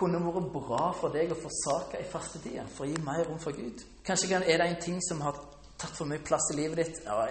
kunne 0.00 0.20
vært 0.24 0.50
bra 0.54 0.90
for 0.96 1.12
deg 1.14 1.32
å 1.34 1.38
forsake 1.38 2.00
i 2.00 2.08
fastetida 2.08 2.64
for 2.72 2.86
å 2.86 2.90
gi 2.90 3.00
mer 3.04 3.22
rom 3.28 3.40
for 3.42 3.56
Gud? 3.56 3.84
Kanskje 4.06 4.40
er 4.40 4.62
det 4.62 4.66
en 4.66 4.80
ting 4.82 5.00
som 5.04 5.20
har 5.26 5.38
tatt 5.80 5.96
for 5.96 6.08
mye 6.08 6.20
plass 6.24 6.50
i 6.52 6.58
livet 6.58 6.80
ditt. 6.82 7.02
Ja, 7.06 7.26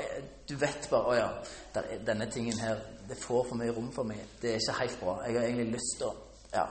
du 0.47 0.55
vet 0.57 0.89
bare 0.89 1.05
'Å 1.05 1.15
ja, 1.17 1.29
denne 2.05 2.29
tingen 2.31 2.57
her 2.59 2.77
det 3.09 3.17
får 3.17 3.47
for 3.49 3.55
mye 3.55 3.73
rom 3.75 3.91
for 3.91 4.03
meg. 4.03 4.21
Det 4.41 4.53
er 4.53 4.55
ikke 4.55 4.79
helt 4.79 4.99
bra. 4.99 5.21
Jeg 5.25 5.39
har 5.39 5.47
egentlig 5.47 5.73
lyst 5.73 5.97
til 5.97 6.07
å 6.07 6.15
Ja, 6.53 6.65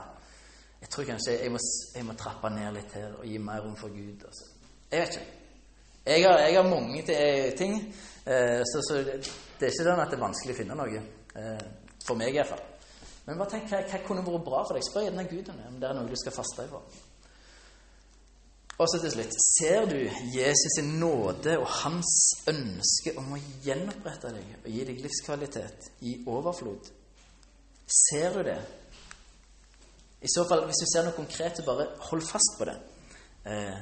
jeg 0.81 0.89
tror 0.89 1.05
kanskje 1.05 1.37
jeg 1.39 1.51
må, 1.51 1.59
jeg 1.95 2.05
må, 2.05 2.13
trappe 2.13 2.49
ned 2.49 2.73
litt 2.73 2.93
her 2.93 3.13
og 3.19 3.25
gi 3.25 3.37
mer 3.37 3.61
rom 3.63 3.75
for 3.75 3.87
Gud. 3.87 4.25
Altså. 4.25 4.45
Jeg 4.91 4.99
vet 4.99 5.09
ikke. 5.09 5.25
Jeg 6.05 6.23
har, 6.25 6.39
jeg 6.39 6.55
har 6.55 6.69
mange 6.69 7.03
ting, 7.57 7.95
eh, 8.25 8.61
så, 8.65 8.81
så, 8.89 8.97
det 9.59 9.67
er 9.67 9.71
ikke 9.71 9.83
sånn 9.83 10.01
at 10.01 10.11
det 10.11 10.17
er 10.17 10.25
vanskelig 10.25 10.55
å 10.55 10.57
finne 10.57 10.75
noe. 10.75 11.03
Eh, 11.35 11.63
for 12.03 12.19
meg 12.19 12.33
i 12.33 12.39
hvert 12.39 12.51
fall. 12.51 12.68
Men 13.29 13.37
bare 13.37 13.51
tenk, 13.51 13.67
hva, 13.69 13.83
hva 13.85 13.99
kunne 14.01 14.25
vært 14.25 14.41
bra 14.41 14.63
for 14.65 14.73
deg? 14.73 14.83
Spør 14.87 15.03
gjerne 15.05 15.25
Gud 15.29 15.49
om 15.53 15.57
det, 15.77 15.85
er 15.85 15.93
noe 15.93 16.09
du 16.09 16.17
skal 16.17 16.33
faste 16.33 16.63
for. 16.71 16.95
Og 18.79 18.87
så 18.89 19.01
til 19.03 19.11
slutt 19.13 19.35
Ser 19.43 19.85
du 19.91 19.97
Jesus' 20.33 20.73
sin 20.79 20.95
nåde 20.97 21.53
og 21.59 21.67
hans 21.83 22.09
ønske 22.49 23.13
om 23.21 23.35
å 23.35 23.41
gjenopprette 23.61 24.31
deg 24.33 24.55
og 24.63 24.69
gi 24.73 24.87
deg 24.87 25.03
livskvalitet 25.03 25.91
i 26.09 26.15
overflod? 26.31 26.89
Ser 28.09 28.33
du 28.33 28.41
det? 28.49 28.57
I 30.25 30.33
så 30.33 30.47
fall, 30.49 30.65
hvis 30.65 30.81
du 30.81 30.87
ser 30.89 31.05
noe 31.05 31.15
konkret, 31.19 31.59
så 31.59 31.67
bare 31.67 31.91
hold 32.09 32.25
fast 32.25 32.57
på 32.57 32.65
det. 32.71 32.77
Eh, 33.45 33.77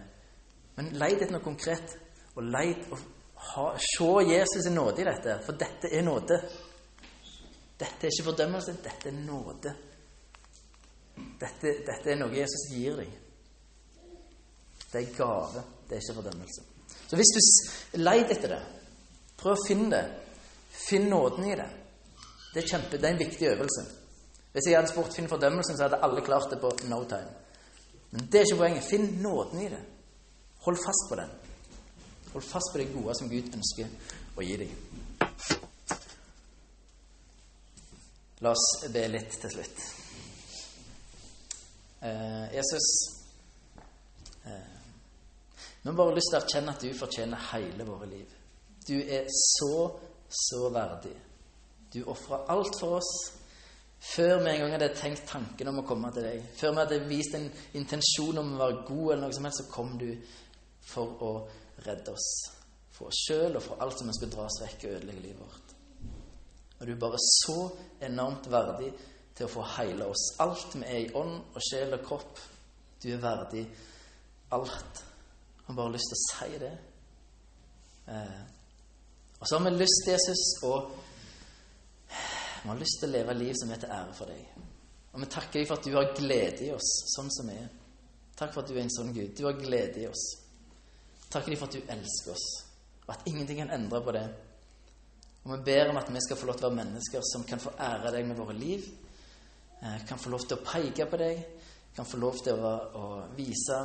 men 0.76 0.92
leid 1.00 1.22
etter 1.22 1.38
noe 1.38 1.46
konkret, 1.46 1.96
og 2.36 2.44
leid 2.52 2.84
og 2.92 3.80
se 3.80 4.12
Jesus' 4.28 4.74
nåde 4.76 5.06
i 5.06 5.08
dette. 5.08 5.40
For 5.48 5.56
dette 5.56 5.94
er 5.94 6.04
nåde. 6.04 6.44
Dette 7.78 8.08
er 8.08 8.14
ikke 8.14 8.30
fordømmelse, 8.32 8.78
dette 8.84 9.12
er 9.12 9.18
nåde. 9.18 9.74
Dette, 11.38 11.74
dette 11.86 12.12
er 12.12 12.20
noe 12.20 12.34
Jesus 12.34 12.70
gir 12.74 12.98
deg. 13.02 13.12
Det 14.88 15.02
er 15.02 15.14
gave, 15.18 15.64
det 15.88 15.98
er 15.98 16.02
ikke 16.02 16.18
fordømmelse. 16.22 16.66
Så 17.08 17.20
hvis 17.20 17.34
du 17.36 18.00
leid 18.02 18.32
etter 18.34 18.56
det, 18.56 18.62
prøv 19.38 19.56
å 19.56 19.66
finne 19.68 19.92
det. 19.94 20.06
Finn 20.78 21.10
nåden 21.12 21.46
i 21.50 21.56
det. 21.58 21.68
Det 22.54 22.64
er, 22.64 22.70
kjempe, 22.70 22.98
det 22.98 23.06
er 23.06 23.16
en 23.16 23.22
viktig 23.22 23.50
øvelse. 23.52 23.84
Hvis 24.54 24.70
jeg 24.70 24.78
hadde 24.78 24.90
spurt 24.90 25.14
Finn 25.14 25.30
fordømmelsen, 25.30 25.78
så 25.78 25.86
hadde 25.86 26.00
alle 26.06 26.24
klart 26.26 26.50
det 26.50 26.60
på 26.62 26.72
no 26.90 27.04
time. 27.10 27.34
Men 28.12 28.30
det 28.32 28.40
er 28.40 28.48
ikke 28.48 28.62
poenget. 28.62 28.88
Finn 28.88 29.10
nåden 29.22 29.62
i 29.62 29.70
det. 29.70 29.82
Hold 30.66 30.80
fast 30.82 31.10
på 31.10 31.20
den. 31.20 31.34
Hold 32.34 32.44
fast 32.44 32.72
på 32.74 32.82
det 32.82 32.88
gode 32.94 33.16
som 33.20 33.30
Gud 33.30 33.52
ønsker 33.54 33.92
å 34.38 34.46
gi 34.46 34.58
deg. 34.64 34.72
La 38.46 38.54
oss 38.54 38.66
be 38.94 39.06
litt 39.10 39.38
til 39.42 39.54
slutt. 39.54 39.86
Eh, 42.06 42.44
Jesus 42.54 42.90
eh, 44.46 44.76
nå 45.82 45.92
har 45.92 45.98
bare 45.98 46.18
lyst 46.18 46.30
til 46.34 46.38
å 46.38 46.42
erkjenne 46.44 46.76
at 46.76 46.84
du 46.84 46.92
fortjener 46.98 47.50
hele 47.54 47.88
våre 47.88 48.10
liv. 48.12 48.32
Du 48.88 48.96
er 49.00 49.26
så, 49.32 49.88
så 50.28 50.68
verdig. 50.74 51.16
Du 51.94 52.02
ofra 52.12 52.42
alt 52.52 52.76
for 52.80 52.98
oss. 53.00 53.12
Før 54.04 54.42
vi 54.44 54.52
en 54.52 54.62
gang 54.62 54.76
hadde 54.76 54.90
tenkt 55.00 55.26
tanken 55.32 55.72
om 55.72 55.80
å 55.82 55.86
komme 55.88 56.12
til 56.14 56.28
deg, 56.28 56.44
før 56.60 56.76
vi 56.76 56.82
hadde 56.84 57.00
vist 57.10 57.38
en 57.40 57.48
intensjon 57.80 58.44
om 58.44 58.52
å 58.54 58.60
være 58.60 58.84
god, 58.90 59.06
eller 59.08 59.24
noe 59.26 59.38
som 59.38 59.48
helst, 59.48 59.64
så 59.64 59.72
kom 59.72 59.96
du 59.98 60.12
for 60.92 61.24
å 61.26 61.32
redde 61.88 62.14
oss. 62.14 62.28
For 62.94 63.10
oss 63.10 63.24
sjøl 63.26 63.58
og 63.58 63.66
for 63.66 63.82
alt 63.84 63.98
som 63.98 64.12
ønsker 64.12 64.30
å 64.30 64.36
dra 64.36 64.46
oss 64.46 64.62
vekk 64.62 64.86
og 64.86 65.00
ødelegge 65.00 65.24
livet 65.26 65.42
vårt. 65.42 65.67
Og 66.80 66.88
du 66.88 66.94
er 66.94 67.00
bare 67.02 67.20
så 67.22 67.58
enormt 68.06 68.50
verdig 68.52 68.92
til 69.38 69.48
å 69.48 69.52
få 69.52 69.66
heile 69.78 70.10
oss. 70.12 70.30
Alt 70.44 70.76
vi 70.76 70.86
er 70.86 71.00
i 71.06 71.12
ånd 71.18 71.36
og 71.54 71.64
sjel 71.64 71.96
og 71.98 72.06
kropp. 72.06 72.40
Du 73.02 73.10
er 73.14 73.22
verdig 73.22 73.64
alt. 74.56 75.02
Jeg 75.58 75.66
har 75.68 75.78
bare 75.78 75.94
lyst 75.96 76.12
til 76.12 76.18
å 76.18 76.26
si 76.28 76.62
det. 76.62 76.76
Eh. 78.14 78.40
Og 79.38 79.48
så 79.48 79.58
har 79.58 79.66
vi 79.66 79.76
lyst, 79.78 80.08
Jesus, 80.08 80.44
og 80.66 80.94
vi 82.64 82.70
har 82.70 82.80
lyst 82.80 83.02
til 83.02 83.10
å 83.10 83.18
leve 83.18 83.36
liv 83.38 83.54
som 83.60 83.72
er 83.74 83.82
til 83.82 83.94
ære 83.94 84.16
for 84.18 84.32
deg. 84.32 84.64
Og 85.14 85.22
vi 85.22 85.30
takker 85.34 85.60
deg 85.60 85.68
for 85.70 85.78
at 85.78 85.86
du 85.86 85.98
har 85.98 86.14
glede 86.18 86.66
i 86.66 86.72
oss 86.74 86.90
sånn 87.14 87.30
som 87.34 87.52
vi 87.52 87.58
er. 87.58 87.70
Takk 88.38 88.54
for 88.54 88.62
at 88.62 88.70
du 88.70 88.76
er 88.78 88.84
en 88.84 88.94
sånn 88.94 89.14
Gud. 89.16 89.34
Du 89.38 89.46
har 89.48 89.58
glede 89.58 90.04
i 90.04 90.10
oss. 90.10 90.26
Takker 91.28 91.54
deg 91.54 91.60
for 91.60 91.70
at 91.70 91.78
du 91.78 91.94
elsker 91.94 92.34
oss, 92.34 92.46
og 93.06 93.14
at 93.16 93.26
ingenting 93.28 93.60
kan 93.60 93.74
endre 93.76 94.02
på 94.04 94.14
det. 94.16 94.26
Og 95.48 95.54
vi 95.54 95.64
ber 95.64 95.90
om 95.94 95.98
at 95.98 96.10
vi 96.12 96.20
skal 96.20 96.36
få 96.36 96.50
lov 96.50 96.58
til 96.60 96.68
å 96.68 96.70
være 96.74 96.82
mennesker 96.82 97.24
som 97.24 97.46
kan 97.48 97.62
få 97.64 97.72
ære 97.80 98.12
deg 98.12 98.26
med 98.28 98.36
våre 98.36 98.54
liv. 98.58 98.84
eh, 99.82 100.06
Kan 100.08 100.20
få 100.20 100.30
lov 100.30 100.44
til 100.44 100.58
å 100.58 100.66
peke 100.66 101.06
på 101.08 101.18
deg. 101.18 101.46
Kan 101.96 102.06
få 102.06 102.18
lov 102.18 102.36
til 102.44 102.60
å, 102.60 102.74
å 103.00 103.06
vise 103.38 103.78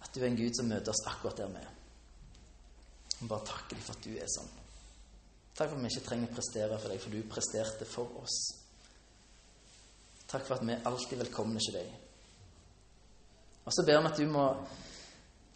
at 0.00 0.08
du 0.14 0.22
er 0.22 0.30
en 0.30 0.38
Gud 0.40 0.56
som 0.56 0.68
møter 0.68 0.90
oss 0.90 1.04
akkurat 1.06 1.36
der 1.36 1.52
vi 1.52 1.60
er. 1.60 1.68
Og 3.20 3.28
bare 3.28 3.46
takke 3.46 3.76
deg 3.76 3.84
for 3.84 3.92
at 3.92 4.06
du 4.08 4.16
er 4.16 4.30
sånn. 4.32 4.48
Takk 5.52 5.68
for 5.68 5.76
at 5.76 5.84
vi 5.84 5.90
ikke 5.92 6.06
trenger 6.08 6.30
å 6.30 6.34
prestere 6.34 6.78
for 6.80 6.88
deg, 6.88 7.02
for 7.02 7.12
du 7.12 7.28
presterte 7.28 7.84
for 7.86 8.16
oss. 8.22 8.38
Takk 10.32 10.46
for 10.48 10.56
at 10.56 10.64
vi 10.64 10.72
er 10.72 10.88
alltid 10.88 11.20
velkomne 11.20 11.60
til 11.60 11.76
deg. 11.76 11.92
Og 13.62 13.74
så 13.76 13.84
ber 13.84 14.00
vi 14.00 14.10
at 14.10 14.18
du 14.18 14.30
må 14.32 14.46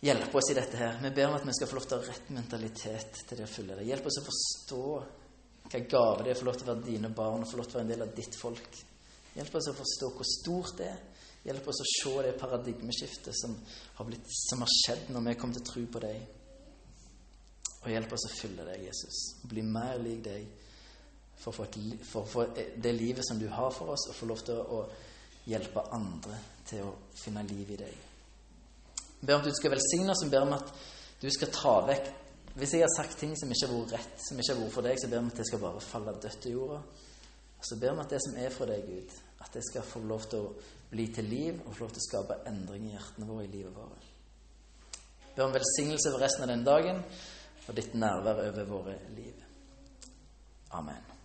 hjelpe 0.05 0.37
oss 0.39 0.51
i 0.53 0.59
dette 0.59 0.79
her. 0.79 0.99
Vi 1.01 1.11
ber 1.17 1.31
om 1.31 1.39
at 1.41 1.47
vi 1.49 1.55
skal 1.57 1.71
få 1.71 1.79
lov 1.79 1.87
til 1.89 1.97
å 1.97 2.03
ha 2.05 2.13
rett 2.13 2.35
mentalitet 2.37 3.23
til 3.25 3.41
det 3.41 3.49
å 3.49 3.55
følge 3.57 3.79
deg. 3.81 3.89
Hjelp 3.89 4.11
oss 4.11 4.21
å 4.21 4.27
forstå 4.29 4.83
hva 5.67 5.81
gave 5.91 6.25
det 6.25 6.33
er 6.33 6.39
å 6.39 6.41
få 6.41 6.49
lov 6.49 6.59
til 6.59 6.67
å 6.67 6.73
være 6.73 6.87
dine 6.87 7.11
barn 7.15 7.43
og 7.43 7.51
få 7.51 7.59
lov 7.61 7.69
til 7.69 7.77
å 7.77 7.81
være 7.81 7.87
en 7.87 7.93
del 7.95 8.05
av 8.07 8.15
ditt 8.17 8.39
folk. 8.39 8.81
Hjelp 9.37 9.59
oss 9.59 9.69
å 9.71 9.77
forstå 9.77 10.11
hvor 10.15 10.29
stort 10.31 10.79
det 10.79 10.89
er. 10.89 11.01
Hjelp 11.47 11.69
oss 11.71 11.83
å 11.83 11.87
se 11.87 12.13
det 12.27 12.37
paradigmeskiftet 12.41 13.37
som 13.39 13.55
har, 13.99 14.07
blitt, 14.09 14.27
som 14.51 14.65
har 14.65 14.73
skjedd 14.73 15.11
når 15.15 15.29
vi 15.29 15.35
kom 15.39 15.53
til 15.55 15.67
tro 15.67 15.85
på 15.93 16.03
deg. 16.03 16.25
Og 17.85 17.93
hjelp 17.93 18.15
oss 18.17 18.27
å 18.27 18.33
følge 18.35 18.65
deg, 18.67 18.87
Jesus. 18.89 19.21
Bli 19.47 19.63
mer 19.63 20.01
lik 20.03 20.25
deg 20.25 20.49
for 21.39 21.53
å 21.53 21.59
få, 21.59 21.67
et, 21.69 22.07
for 22.09 22.43
å 22.43 22.47
det 22.83 22.95
livet 22.97 23.27
som 23.29 23.39
du 23.39 23.47
har 23.53 23.71
for 23.75 23.95
oss, 23.95 24.09
og 24.11 24.19
få 24.19 24.27
lov 24.31 24.43
til 24.47 24.59
å 24.59 24.83
hjelpe 25.47 25.85
andre 25.95 26.41
til 26.67 26.89
å 26.89 26.95
finne 27.15 27.45
liv 27.47 27.71
i 27.77 27.79
deg. 27.79 28.05
Jeg 29.21 29.29
ber 29.29 29.37
om 29.37 29.45
at 29.45 29.47
du 29.47 29.55
skal 29.55 29.75
velsigne 29.77 30.11
oss. 30.13 30.25
Jeg 30.25 30.33
ber 30.33 30.49
om 30.49 30.57
at 30.57 30.73
du 31.23 31.29
skal 31.33 31.53
ta 31.55 31.77
vekk 31.87 32.11
Hvis 32.57 32.73
jeg 32.73 32.87
har 32.87 32.93
sagt 32.95 33.19
ting 33.21 33.35
som 33.37 33.51
ikke 33.53 33.69
har 33.69 33.75
vært 33.77 33.95
rett, 33.99 34.21
som 34.25 34.39
ikke 34.41 34.55
har 34.55 34.63
vært 34.63 34.75
for 34.75 34.89
deg, 34.89 35.01
så 35.01 35.11
ber 35.13 35.21
om 35.21 35.29
at 35.29 35.41
det 35.41 35.47
skal 35.49 35.61
bare 35.61 35.83
falle 35.85 36.15
dødt 36.23 36.39
til 36.41 36.55
jorda. 36.57 36.79
Og 37.57 37.67
så 37.69 37.77
ber 37.81 37.97
vi 37.97 38.05
at 38.05 38.15
det 38.15 38.21
som 38.25 38.39
er 38.41 38.55
fra 38.55 38.69
deg, 38.71 38.87
Gud, 38.89 39.17
at 39.45 39.51
det 39.53 39.65
skal 39.67 39.85
få 39.85 40.01
lov 40.09 40.29
til 40.31 40.47
å 40.47 40.53
bli 40.91 41.07
til 41.13 41.29
liv 41.29 41.59
og 41.67 41.75
få 41.75 41.85
lov 41.85 41.93
til 41.97 42.05
å 42.05 42.07
skape 42.07 42.39
endring 42.49 42.87
i 42.89 42.95
hjertene 42.95 43.29
våre 43.29 43.45
i 43.45 43.51
livet 43.53 43.77
vårt. 43.77 44.07
Ber 45.35 45.45
om 45.49 45.57
velsignelse 45.57 46.15
for 46.15 46.23
resten 46.23 46.47
av 46.47 46.55
den 46.55 46.65
dagen 46.65 47.03
og 47.67 47.77
ditt 47.77 47.99
nærvær 47.99 48.41
over 48.47 48.71
våre 48.71 48.97
liv. 49.19 49.45
Amen. 50.77 51.16